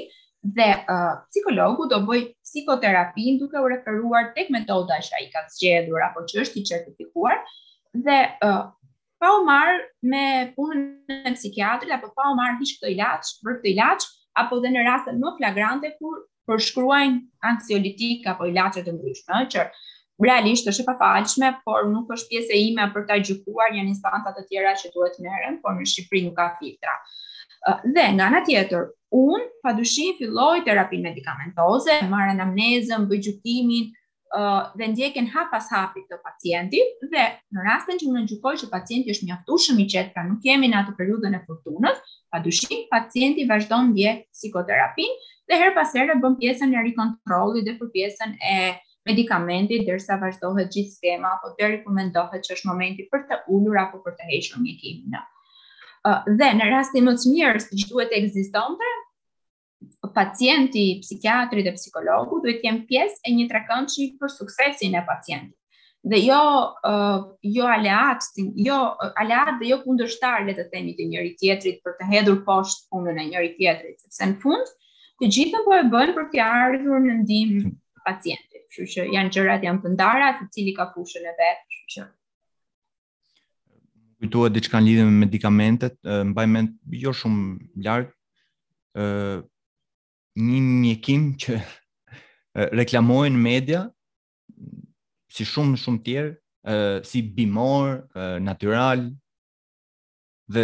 dhe 0.55 0.69
uh, 0.91 1.19
psikologu 1.31 1.89
do 1.91 1.99
bëj 2.07 2.23
psikoterapi 2.45 3.35
duke 3.41 3.59
u 3.59 3.67
referuar 3.73 4.31
tek 4.37 4.51
metoda 4.55 4.99
që 5.03 5.19
ai 5.19 5.27
ka 5.35 5.43
zgjedhur 5.57 6.03
apo 6.07 6.23
që 6.31 6.41
është 6.45 6.61
i 6.61 6.65
certifikuar, 6.71 7.43
dhe 7.93 8.19
uh, 8.43 8.71
pa 9.21 9.27
u 9.39 9.45
marrë 9.45 9.83
me 10.11 10.25
punën 10.57 11.29
e 11.29 11.33
psikiatrit 11.37 11.91
apo 11.93 12.09
pa 12.17 12.29
u 12.31 12.35
marrë 12.35 12.59
hiqë 12.61 12.77
këto 12.79 12.89
ilaç, 12.95 13.33
për 13.45 13.57
këto 13.59 13.71
ilaç, 13.75 14.05
apo 14.41 14.59
dhe 14.63 14.69
në 14.73 14.83
rrasë 14.85 15.13
më 15.21 15.33
flagrante 15.37 15.93
kur 15.99 16.25
përshkruajn 16.49 17.13
anksiolitik 17.51 18.25
apo 18.33 18.45
ilaçe 18.49 18.83
të 18.83 18.95
ndryshme, 18.97 19.45
që 19.53 19.67
realisht 20.25 20.67
është 20.67 20.83
e 20.83 20.87
papalshme, 20.89 21.51
por 21.65 21.87
nuk 21.91 22.09
është 22.17 22.29
pjesë 22.33 22.57
e 22.57 22.63
ime 22.71 22.89
për 22.93 23.05
ta 23.09 23.17
gjykuar 23.21 23.73
janë 23.77 23.93
instanca 23.93 24.33
të 24.37 24.47
tjera 24.49 24.73
që 24.77 24.91
duhet 24.93 25.15
të 25.17 25.25
merren, 25.27 25.59
por 25.63 25.73
në 25.77 25.87
Shqipëri 25.91 26.25
nuk 26.25 26.35
ka 26.37 26.49
filtra. 26.59 26.93
Dhe 27.95 28.09
nga 28.15 28.25
ana 28.27 28.41
tjetër, 28.43 28.83
un 29.15 29.45
padyshim 29.63 30.17
filloj 30.19 30.63
terapinë 30.67 31.05
medikamentoze, 31.09 31.99
marr 32.11 32.33
anamnezën, 32.33 33.05
bëj 33.09 33.21
gjykimin, 33.29 33.87
dhe 34.77 34.87
ndjekin 34.93 35.27
hap 35.33 35.51
pas 35.53 35.65
hapi 35.71 36.01
të 36.09 36.17
pacientit 36.25 36.95
dhe 37.13 37.25
në 37.53 37.65
rastin 37.67 37.99
që 38.01 38.07
më 38.13 38.23
nëgjukoj 38.23 38.53
që 38.61 38.69
pacienti 38.71 39.13
është 39.13 39.27
mjaftueshëm 39.29 39.81
i 39.83 39.85
qetë, 39.93 40.09
pra 40.15 40.23
nuk 40.29 40.39
kemi 40.45 40.69
në 40.71 40.79
atë 40.79 40.95
periudhën 41.01 41.37
e 41.39 41.43
fortunës, 41.49 41.99
padyshim 42.33 42.87
pacienti 42.93 43.45
vazhdon 43.51 43.91
dje 43.97 44.15
psikoterapin, 44.33 45.13
dhe 45.49 45.59
her 45.61 45.75
pas 45.77 45.93
here 45.97 46.17
bën 46.25 46.39
pjesën 46.41 46.73
e 46.73 46.81
rikontrollit 46.89 47.67
dhe 47.69 47.75
për 47.81 47.91
pjesën 47.97 48.33
e 48.55 48.57
medikamentit 49.09 49.85
derisa 49.85 50.17
vazhdohet 50.21 50.73
gjithë 50.73 50.95
skema 50.97 51.35
apo 51.37 51.53
deri 51.59 51.77
rekomendohet 51.77 52.45
që 52.49 52.57
është 52.57 52.71
momenti 52.71 53.05
për 53.13 53.27
të 53.29 53.41
ulur 53.53 53.77
apo 53.85 54.01
për 54.05 54.17
të 54.17 54.31
hequr 54.33 54.63
mjekimin. 54.65 55.21
Ë 56.09 56.19
dhe 56.41 56.49
në 56.57 56.71
rastin 56.73 57.05
më 57.07 57.13
të 57.21 57.33
mirë 57.35 57.65
që 57.69 57.89
duhet 57.91 58.17
ekzistonte, 58.21 58.93
pacienti, 60.13 60.99
psikiatri 61.01 61.61
dhe 61.65 61.73
psikologu 61.77 62.39
duhet 62.43 62.61
të 62.61 62.67
jenë 62.69 62.85
pjesë 62.89 63.27
e 63.27 63.33
një 63.37 63.47
trekëndshi 63.53 64.05
për 64.21 64.31
suksesin 64.37 64.95
e 64.99 65.03
pacientit. 65.07 65.57
Dhe 66.11 66.19
jo 66.19 66.39
uh, 66.89 67.19
jo 67.55 67.67
aleat, 67.71 68.25
jo 68.67 68.77
aleat 69.23 69.59
dhe 69.61 69.69
jo 69.71 69.77
kundërshtar 69.85 70.43
le 70.47 70.55
të 70.57 70.65
themi 70.73 70.93
të 70.97 71.05
njëri 71.11 71.31
tjetrit 71.39 71.77
për 71.85 71.95
të 71.99 72.09
hedhur 72.11 72.41
poshtë 72.47 72.89
punën 72.91 73.21
e 73.23 73.29
njëri 73.29 73.53
tjetrit, 73.59 74.01
sepse 74.03 74.27
në 74.33 74.39
fund 74.43 74.73
të 75.21 75.29
gjithë 75.35 75.61
po 75.67 75.77
e 75.77 75.85
bën 75.93 76.11
për 76.17 76.27
të 76.33 76.41
ardhur 76.43 76.99
në 77.05 77.15
ndihmë 77.21 77.71
pacientit. 78.03 78.65
Kështu 78.73 78.89
që 78.95 79.05
janë 79.15 79.31
gjërat 79.31 79.63
janë 79.69 79.81
të 79.85 79.93
ndara, 79.93 80.31
të 80.41 80.49
cili 80.55 80.73
ka 80.75 80.89
fushën 80.91 81.23
e 81.31 81.37
vet, 81.39 81.63
kështu 81.71 81.95
që 82.01 82.09
kujtohet 84.23 84.53
diçka 84.55 84.79
në 84.79 84.87
lidhje 84.87 85.05
me 85.07 85.15
medikamentet, 85.25 85.95
mbaj 86.33 86.45
mend 86.51 86.75
jo 86.99 87.11
shumë 87.17 87.47
lart, 87.83 88.11
ë 88.95 89.05
një 90.37 90.61
mjekim 90.65 91.33
që 91.39 91.59
reklamojnë 92.81 93.39
media 93.41 93.87
si 95.33 95.45
shumë 95.45 95.77
shumë 95.81 96.01
tjerë, 96.05 96.33
si 97.05 97.21
bimor, 97.35 98.03
natural, 98.41 99.07
dhe 100.45 100.63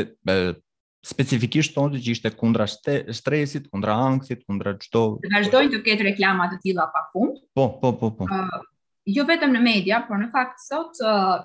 specifikisht 1.10 1.74
tonë 1.74 2.02
që 2.04 2.14
ishte 2.16 2.32
kundra 2.38 2.68
stresit, 2.68 3.70
kundra 3.72 3.96
angësit, 4.10 4.44
kundra 4.46 4.76
qdo... 4.78 5.18
Vazhdojnë 5.26 5.72
të 5.74 5.82
ketë 5.86 6.08
reklamat 6.12 6.54
të 6.58 6.62
tila 6.66 6.86
pa 6.94 7.06
fund. 7.14 7.40
Po, 7.58 7.70
po, 7.82 7.94
po, 7.98 8.12
po. 8.20 8.28
Uh, 8.28 8.60
jo 9.08 9.26
vetëm 9.26 9.54
në 9.56 9.62
media, 9.64 10.02
por 10.06 10.20
në 10.22 10.30
fakt 10.36 10.60
sot 10.62 11.00
uh, 11.02 11.40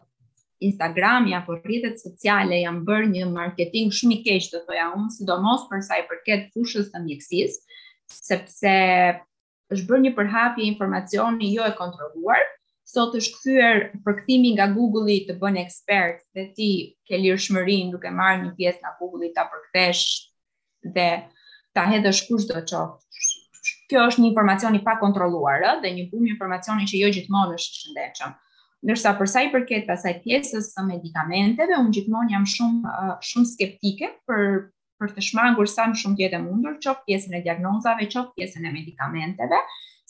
Instagrami 0.64 1.36
apo 1.38 1.56
rritet 1.62 2.00
sociale 2.02 2.58
janë 2.60 2.84
bërë 2.88 3.12
një 3.14 3.28
marketing 3.30 3.94
shumë 3.94 4.18
i 4.18 4.20
keq 4.26 4.50
të 4.52 4.64
thoja 4.68 4.90
unë, 4.98 5.14
sidomos 5.16 5.64
përsa 5.70 6.02
i 6.02 6.04
përket 6.10 6.50
fushës 6.52 6.90
të 6.92 7.04
mjekësisë, 7.06 7.80
sepse 8.10 8.72
është 9.72 9.86
bërë 9.88 10.00
një 10.04 10.12
përhapi 10.18 10.66
informacioni 10.68 11.54
jo 11.54 11.64
e 11.70 11.76
kontroluar, 11.78 12.44
Sot 12.94 13.14
është 13.16 13.38
kthyer 13.40 13.78
përkthimi 14.04 14.50
nga 14.58 14.66
Google-i 14.70 15.22
të 15.24 15.38
bën 15.40 15.54
ekspert 15.56 16.18
dhe 16.36 16.42
ti 16.54 16.66
ke 17.08 17.16
shmërin 17.42 17.88
duke 17.94 18.10
marrë 18.12 18.42
një 18.42 18.50
pjesë 18.58 18.80
nga 18.82 18.90
Google-i 19.00 19.30
ta 19.32 19.46
përkthesh 19.48 20.02
dhe 20.92 21.06
ta 21.74 21.86
hedhësh 21.88 22.20
kushdo 22.28 22.60
çoft. 22.68 23.18
Kjo 23.88 24.04
është 24.10 24.20
një 24.22 24.28
informacioni 24.30 24.82
pakontrolluar 24.84 25.64
kontroluar, 25.64 25.82
dhe 25.82 25.94
një 25.96 26.04
bum 26.12 26.26
informacioni 26.28 26.84
që 26.92 27.00
jo 27.00 27.08
gjithmonë 27.16 27.56
është 27.56 27.72
i 27.72 27.80
shëndetshëm. 27.80 28.36
Ndërsa 28.84 29.14
për 29.22 29.32
sa 29.32 29.46
i 29.48 29.50
përket 29.56 29.88
pasaj 29.88 30.14
pjesës 30.28 30.68
së 30.76 30.84
medikamenteve 30.92 31.80
unë 31.80 31.96
gjithmonë 31.98 32.36
jam 32.36 32.44
shumë 32.56 32.94
shumë 33.30 33.52
skeptike 33.54 34.12
për 34.28 34.46
për 35.02 35.12
të 35.16 35.22
shmangur 35.28 35.70
sa 35.70 35.84
më 35.92 36.00
shumë 36.00 36.18
tjetë 36.20 36.38
mundur, 36.42 36.74
qoftë 36.82 37.06
pjesën 37.08 37.36
e 37.38 37.42
diagnozave, 37.46 38.06
qoftë 38.12 38.36
pjesën 38.38 38.66
e 38.66 38.72
medikamenteve, 38.74 39.58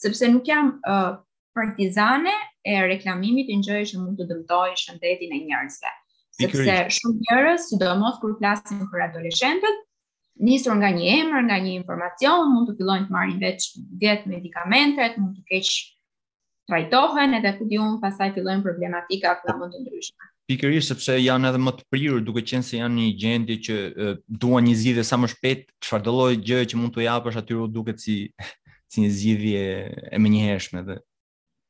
sepse 0.03 0.29
nuk 0.33 0.45
jam 0.49 0.71
uh, 0.93 1.15
partizane 1.57 2.33
e 2.65 2.75
reklamimit 2.91 3.49
në 3.53 3.59
gjëje 3.67 3.87
që 3.91 4.01
mund 4.03 4.21
të 4.21 4.27
dëmtoj 4.33 4.75
shëndetin 4.83 5.33
e 5.33 5.41
njerëzve. 5.49 5.95
Sepse 6.41 6.77
shumë 6.99 7.25
njerëz, 7.25 7.67
sidomos 7.71 8.19
kur 8.21 8.35
flasim 8.41 8.83
për 8.91 9.05
adoleshentët, 9.09 9.81
nisur 10.49 10.75
nga 10.81 10.89
një 10.97 11.09
emër, 11.21 11.47
nga 11.49 11.59
një 11.65 11.75
informacion, 11.79 12.45
mund 12.53 12.69
të 12.71 12.77
fillojnë 12.81 13.09
të 13.09 13.17
marrin 13.17 13.41
veç 13.45 13.69
diet 14.03 14.25
medikamentet, 14.31 15.17
mund 15.21 15.39
të 15.39 15.49
keq 15.53 15.73
trajtohen 16.69 17.37
edhe 17.39 17.53
ku 17.57 17.67
diun 17.71 17.97
pasaj 18.03 18.31
fillojnë 18.37 18.65
problematika 18.69 19.37
mund 19.55 19.77
të 19.77 19.83
ndryshme 19.85 20.33
pikërisht 20.49 20.91
sepse 20.93 21.15
janë 21.19 21.49
edhe 21.49 21.61
më 21.61 21.71
të 21.79 21.85
prirur 21.91 22.21
duke 22.25 22.43
qenë 22.45 22.65
se 22.65 22.77
janë 22.77 22.95
një 22.99 23.13
gjendje 23.21 23.55
që 23.67 23.77
uh, 23.77 24.11
duan 24.27 24.65
një 24.67 24.75
zgjidhje 24.81 25.05
sa 25.07 25.17
më 25.17 25.29
shpejt, 25.33 25.63
çfarë 25.83 26.05
do 26.07 26.13
lloj 26.17 26.35
gjë 26.45 26.59
që 26.71 26.79
mund 26.81 26.93
t'u 26.93 27.05
japësh 27.05 27.39
aty 27.41 27.57
u 27.57 27.67
duket 27.71 28.01
si 28.03 28.17
si 28.93 29.01
një 29.01 29.09
zgjidhje 29.17 29.63
e 30.13 30.19
menjëhershme 30.21 30.83
dhe. 30.87 30.99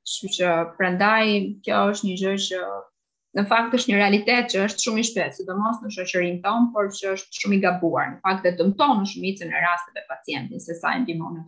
Kështu 0.06 0.32
që 0.36 0.50
prandaj 0.80 1.28
kjo 1.66 1.78
është 1.94 2.10
një 2.10 2.18
gjë 2.22 2.34
që 2.48 2.64
në 3.36 3.44
fakt 3.52 3.74
është 3.78 3.92
një 3.92 3.96
realitet 4.00 4.52
që 4.54 4.60
është 4.68 4.84
shumë 4.86 5.02
i 5.02 5.06
shpejt, 5.10 5.38
sidomos 5.40 5.80
në 5.84 5.94
shoqërinë 5.96 6.42
tonë, 6.44 6.68
por 6.76 6.92
që 6.96 7.16
është 7.16 7.40
shumë 7.42 7.58
i 7.58 7.58
gabuar. 7.66 8.12
Në 8.14 8.22
fakt 8.28 8.46
vetëm 8.48 8.70
tonë 8.80 9.08
shumicën 9.14 9.52
e 9.56 9.64
rasteve 9.64 10.04
pacientin 10.12 10.62
se 10.64 10.76
sa 10.78 10.92
e 10.96 11.02
ndihmon. 11.02 11.40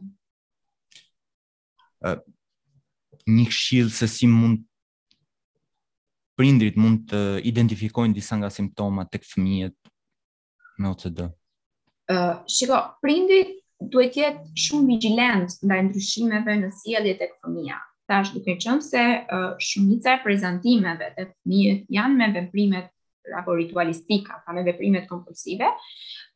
Uh, 2.07 2.17
një 3.29 3.45
këshill 3.51 3.91
se 3.99 4.07
si 4.11 4.27
mund 4.31 4.63
prindrit 6.38 6.78
mund 6.78 7.08
të 7.10 7.19
identifikojnë 7.50 8.13
disa 8.15 8.38
nga 8.39 8.50
simptomat 8.54 9.10
tek 9.12 9.26
fëmijët 9.26 9.73
me 10.78 10.91
OCD. 10.93 11.23
Ëh, 12.08 12.17
uh, 12.17 12.34
shiko, 12.47 12.78
prindi 13.02 13.39
duhet 13.93 14.13
të 14.13 14.21
jetë 14.21 14.62
shumë 14.65 14.89
vigjilent 14.91 15.56
ndaj 15.65 15.80
ndryshimeve 15.89 16.56
në 16.62 16.69
sjellje 16.84 17.15
tek 17.23 17.34
fëmia. 17.41 17.80
Tash 18.08 18.32
duke 18.36 18.54
qenë 18.62 18.86
se 18.86 19.02
uh, 19.19 19.50
shumica 19.60 20.15
e 20.17 20.21
prezantimeve 20.26 21.10
të 21.17 21.26
fëmijët 21.32 21.89
janë 21.97 22.19
me 22.21 22.30
veprimet 22.38 22.93
apo 23.41 23.58
ritualistika, 23.60 24.38
pa 24.45 24.54
me 24.56 24.62
veprimet 24.63 25.10
kompulsive, 25.10 25.73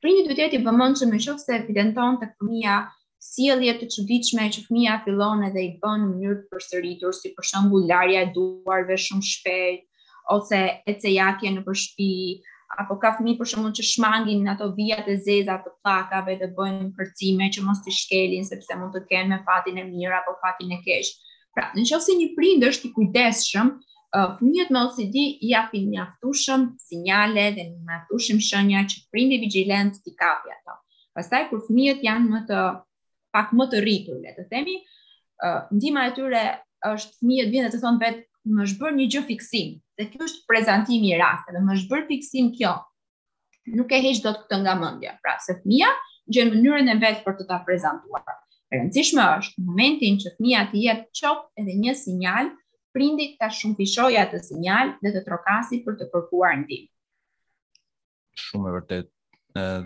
prindi 0.04 0.26
duhet 0.26 0.38
të 0.38 0.46
jetë 0.46 0.58
i 0.60 0.64
vëmendshëm 0.66 1.14
në 1.14 1.22
qoftë 1.24 1.46
se 1.46 1.56
evidenton 1.62 2.18
tek 2.20 2.34
fëmia 2.42 2.80
sjellje 3.22 3.78
të 3.80 3.88
çuditshme 3.96 4.50
që 4.58 4.66
fëmia 4.66 4.98
fillon 5.06 5.46
edhe 5.48 5.62
i 5.62 5.72
bën 5.80 6.04
në 6.04 6.10
mënyrë 6.10 6.42
përsëritur, 6.52 7.14
si 7.16 7.32
për 7.38 7.48
shembull 7.48 7.88
larja 7.94 8.26
e 8.26 8.32
duarve 8.36 8.98
shumë 9.00 9.30
shpejt, 9.30 9.88
ose 10.30 10.60
e 10.86 10.96
në 10.96 11.64
përshpi, 11.66 12.08
apo 12.80 12.96
ka 13.02 13.14
fëmi 13.18 13.36
për 13.40 13.50
shumë 13.52 13.72
që 13.78 13.84
shmangin 13.92 14.44
në 14.46 14.54
ato 14.54 14.70
vijat 14.78 15.08
e 15.12 15.16
zezat 15.24 15.66
të 15.66 15.72
plakave 15.84 16.36
dhe 16.40 16.48
bëjnë 16.56 16.92
përcime 16.98 17.50
që 17.54 17.62
mos 17.66 17.82
të 17.86 17.92
shkelin, 17.92 18.46
sepse 18.48 18.76
mund 18.80 18.94
të 18.96 19.06
kenë 19.12 19.30
me 19.34 19.40
fatin 19.48 19.78
e 19.78 19.84
mirë 19.88 20.20
apo 20.22 20.36
fatin 20.44 20.72
e 20.72 20.80
keshë. 20.86 21.20
Pra, 21.52 21.72
në 21.76 21.84
që 21.90 21.96
ose 21.98 22.16
një 22.16 22.30
prindë 22.38 22.70
është 22.72 22.88
i 22.88 22.94
kujdeshëm, 22.96 23.74
fëmijët 24.40 24.72
me 24.72 24.86
OCD 24.88 25.18
i 25.44 25.52
afin 25.56 25.90
një 25.94 26.00
aftushëm, 26.06 26.64
sinjale 26.80 27.50
dhe 27.58 27.66
një 27.74 27.98
aftushëm 27.98 28.40
shënja 28.48 28.86
që 28.92 29.02
prindë 29.12 29.36
i 29.36 29.42
vigilent 29.44 30.00
t'i 30.04 30.16
kapja 30.20 30.56
ta. 30.64 30.78
Pasaj, 31.16 31.50
kur 31.50 31.66
fëmijët 31.68 32.06
janë 32.08 32.32
më 32.32 32.44
të, 32.48 32.62
pak 33.36 33.52
më 33.56 33.68
të 33.74 33.84
rritur, 33.84 34.22
le 34.24 34.32
të 34.38 34.48
themi, 34.52 34.78
ndima 35.76 36.06
e 36.08 36.16
tyre 36.16 36.46
është 36.94 37.20
fëmijët 37.20 37.52
vjen 37.52 37.70
të 37.74 37.82
thonë 37.84 38.02
vetë, 38.08 38.24
më 38.56 38.64
është 38.68 38.82
bërë 38.82 38.98
një 39.00 39.06
gjë 39.14 39.26
fiksim, 39.28 39.74
dhe 40.02 40.10
kjo 40.10 40.26
është 40.28 40.48
prezantimi 40.50 41.12
i 41.14 41.20
rasteve, 41.22 41.58
dhe 41.60 41.66
më 41.68 41.78
është 41.78 41.92
bërë 41.94 42.08
fiksim 42.10 42.52
kjo 42.58 42.72
nuk 43.78 43.92
e 43.94 44.00
heqë 44.04 44.24
do 44.26 44.32
të 44.34 44.42
këtë 44.46 44.60
nga 44.64 44.74
mëndja 44.82 45.12
pra 45.22 45.36
se 45.46 45.58
të 45.60 45.70
mija 45.70 45.92
mënyrën 46.32 46.90
e 46.94 46.96
vetë 47.02 47.26
për 47.26 47.36
të 47.38 47.46
ta 47.50 47.58
prezentuar 47.68 48.36
e 48.72 48.80
rëndësishme 48.80 49.26
është 49.42 49.60
në 49.60 49.68
momentin 49.70 50.18
që 50.24 50.32
të 50.38 50.46
mija 50.46 50.64
të 50.72 50.84
jetë 50.86 51.22
qopë 51.22 51.62
edhe 51.62 51.76
një 51.86 51.96
sinjal 52.02 52.50
prindit 52.96 53.38
ta 53.40 53.50
shumë 53.58 54.08
atë 54.24 54.40
të 54.40 54.44
sinjal 54.50 54.94
dhe 55.04 55.12
të 55.16 55.24
trokasi 55.28 55.82
për 55.86 56.00
të 56.02 56.10
përkuar 56.16 56.58
në 56.62 56.70
tim 56.72 56.88
Shumë 58.42 58.72
e 58.72 58.76
vërtet 58.78 59.12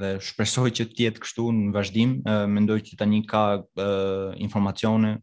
dhe 0.04 0.10
shpresoj 0.22 0.70
që 0.78 0.86
të 0.92 1.06
jetë 1.08 1.22
kështu 1.24 1.46
në 1.54 1.72
vazhdim, 1.74 2.12
mendoj 2.54 2.80
që 2.88 2.98
tani 3.02 3.24
ka 3.30 3.42
informacione 4.46 5.18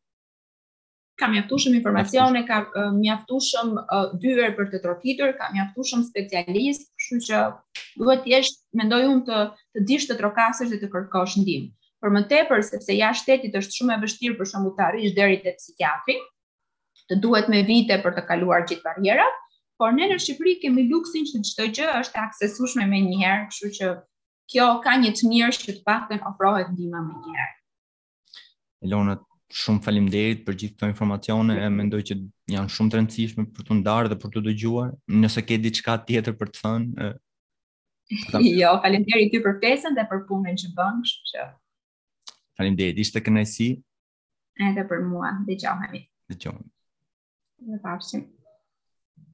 ka 1.17 1.29
mjaftuar 1.29 1.75
informacione, 1.77 2.41
ka 2.49 2.57
mjaftuar 2.93 4.15
dyer 4.23 4.55
për 4.59 4.71
të 4.73 4.81
trokitur, 4.85 5.33
ka 5.41 5.51
mjaftuar 5.53 6.03
specialist, 6.07 6.87
kështu 7.01 7.19
që 7.29 7.41
duhet 8.03 8.25
të 8.25 8.31
jesh 8.33 8.53
mendoj 8.81 9.03
unë 9.11 9.25
të 9.29 9.39
të 9.75 9.85
dish 9.91 10.09
të 10.11 10.17
trokasësh 10.23 10.73
dhe 10.73 10.79
të 10.85 10.89
kërkosh 10.95 11.37
ndihmë. 11.43 11.71
Për 12.03 12.13
më 12.17 12.23
tepër, 12.33 12.63
sepse 12.71 12.93
ja 12.97 13.11
shtetit 13.21 13.55
është 13.61 13.77
shumë 13.79 13.95
e 13.95 14.01
vështirë 14.05 14.39
për 14.41 14.49
shembull 14.53 14.75
të 14.79 14.85
arrish 14.89 15.15
deri 15.19 15.37
te 15.45 15.53
psikiatri, 15.59 16.17
të 17.09 17.21
duhet 17.25 17.49
me 17.53 17.61
vite 17.69 17.95
për 18.07 18.17
të 18.19 18.25
kaluar 18.31 18.65
gjithë 18.69 18.83
barrierat, 18.89 19.37
por 19.81 19.93
ne 19.95 20.09
në 20.11 20.19
Shqipëri 20.23 20.57
kemi 20.63 20.87
luksin 20.91 21.25
që 21.29 21.43
çdo 21.47 21.69
gjë 21.77 21.91
është 22.01 22.19
e 22.19 22.23
aksesueshme 22.25 22.89
më 22.91 22.99
një 23.07 23.19
herë, 23.23 23.47
kështu 23.53 23.71
që 23.79 23.93
kjo 24.53 24.67
ka 24.85 24.97
një 25.05 25.13
të 25.19 25.31
mirë 25.31 25.55
që 25.61 25.75
të 25.79 25.83
paktën 25.87 26.25
ofrohet 26.33 26.73
ndihma 26.75 27.05
më 27.07 27.23
një 27.23 27.37
herë 27.39 29.23
shumë 29.61 29.83
faleminderit 29.85 30.43
për 30.47 30.57
gjithë 30.61 30.75
këto 30.77 30.89
informacione, 30.93 31.57
e 31.63 31.69
mendoj 31.75 32.01
që 32.09 32.17
janë 32.55 32.73
shumë 32.75 32.93
të 32.95 32.99
rëndësishme 32.99 33.45
për 33.57 33.67
të 33.69 33.79
ndarë 33.83 34.11
dhe 34.13 34.19
për 34.23 34.33
të 34.37 34.43
dëgjuar. 34.49 34.93
Nëse 35.25 35.45
ke 35.47 35.59
diçka 35.65 35.99
tjetër 36.09 36.37
për 36.41 36.53
të 36.55 36.63
thënë, 36.65 37.09
e... 37.09 37.13
Jo, 38.63 38.75
faleminderit 38.85 39.33
ty 39.35 39.41
për 39.45 39.59
pesën 39.63 39.97
dhe 39.97 40.07
për 40.11 40.25
punën 40.31 40.59
që 40.65 40.73
bën, 40.79 41.01
kështu 41.07 41.33
që. 41.35 41.47
Faleminderit, 42.59 43.01
ishte 43.05 43.23
kënaqësi. 43.29 43.71
Edhe 44.71 44.87
për 44.91 45.03
mua, 45.09 45.35
dëgjohemi. 45.49 46.07
Dëgjohemi. 46.33 46.71
Ne 47.73 47.83
pafshim. 47.85 48.31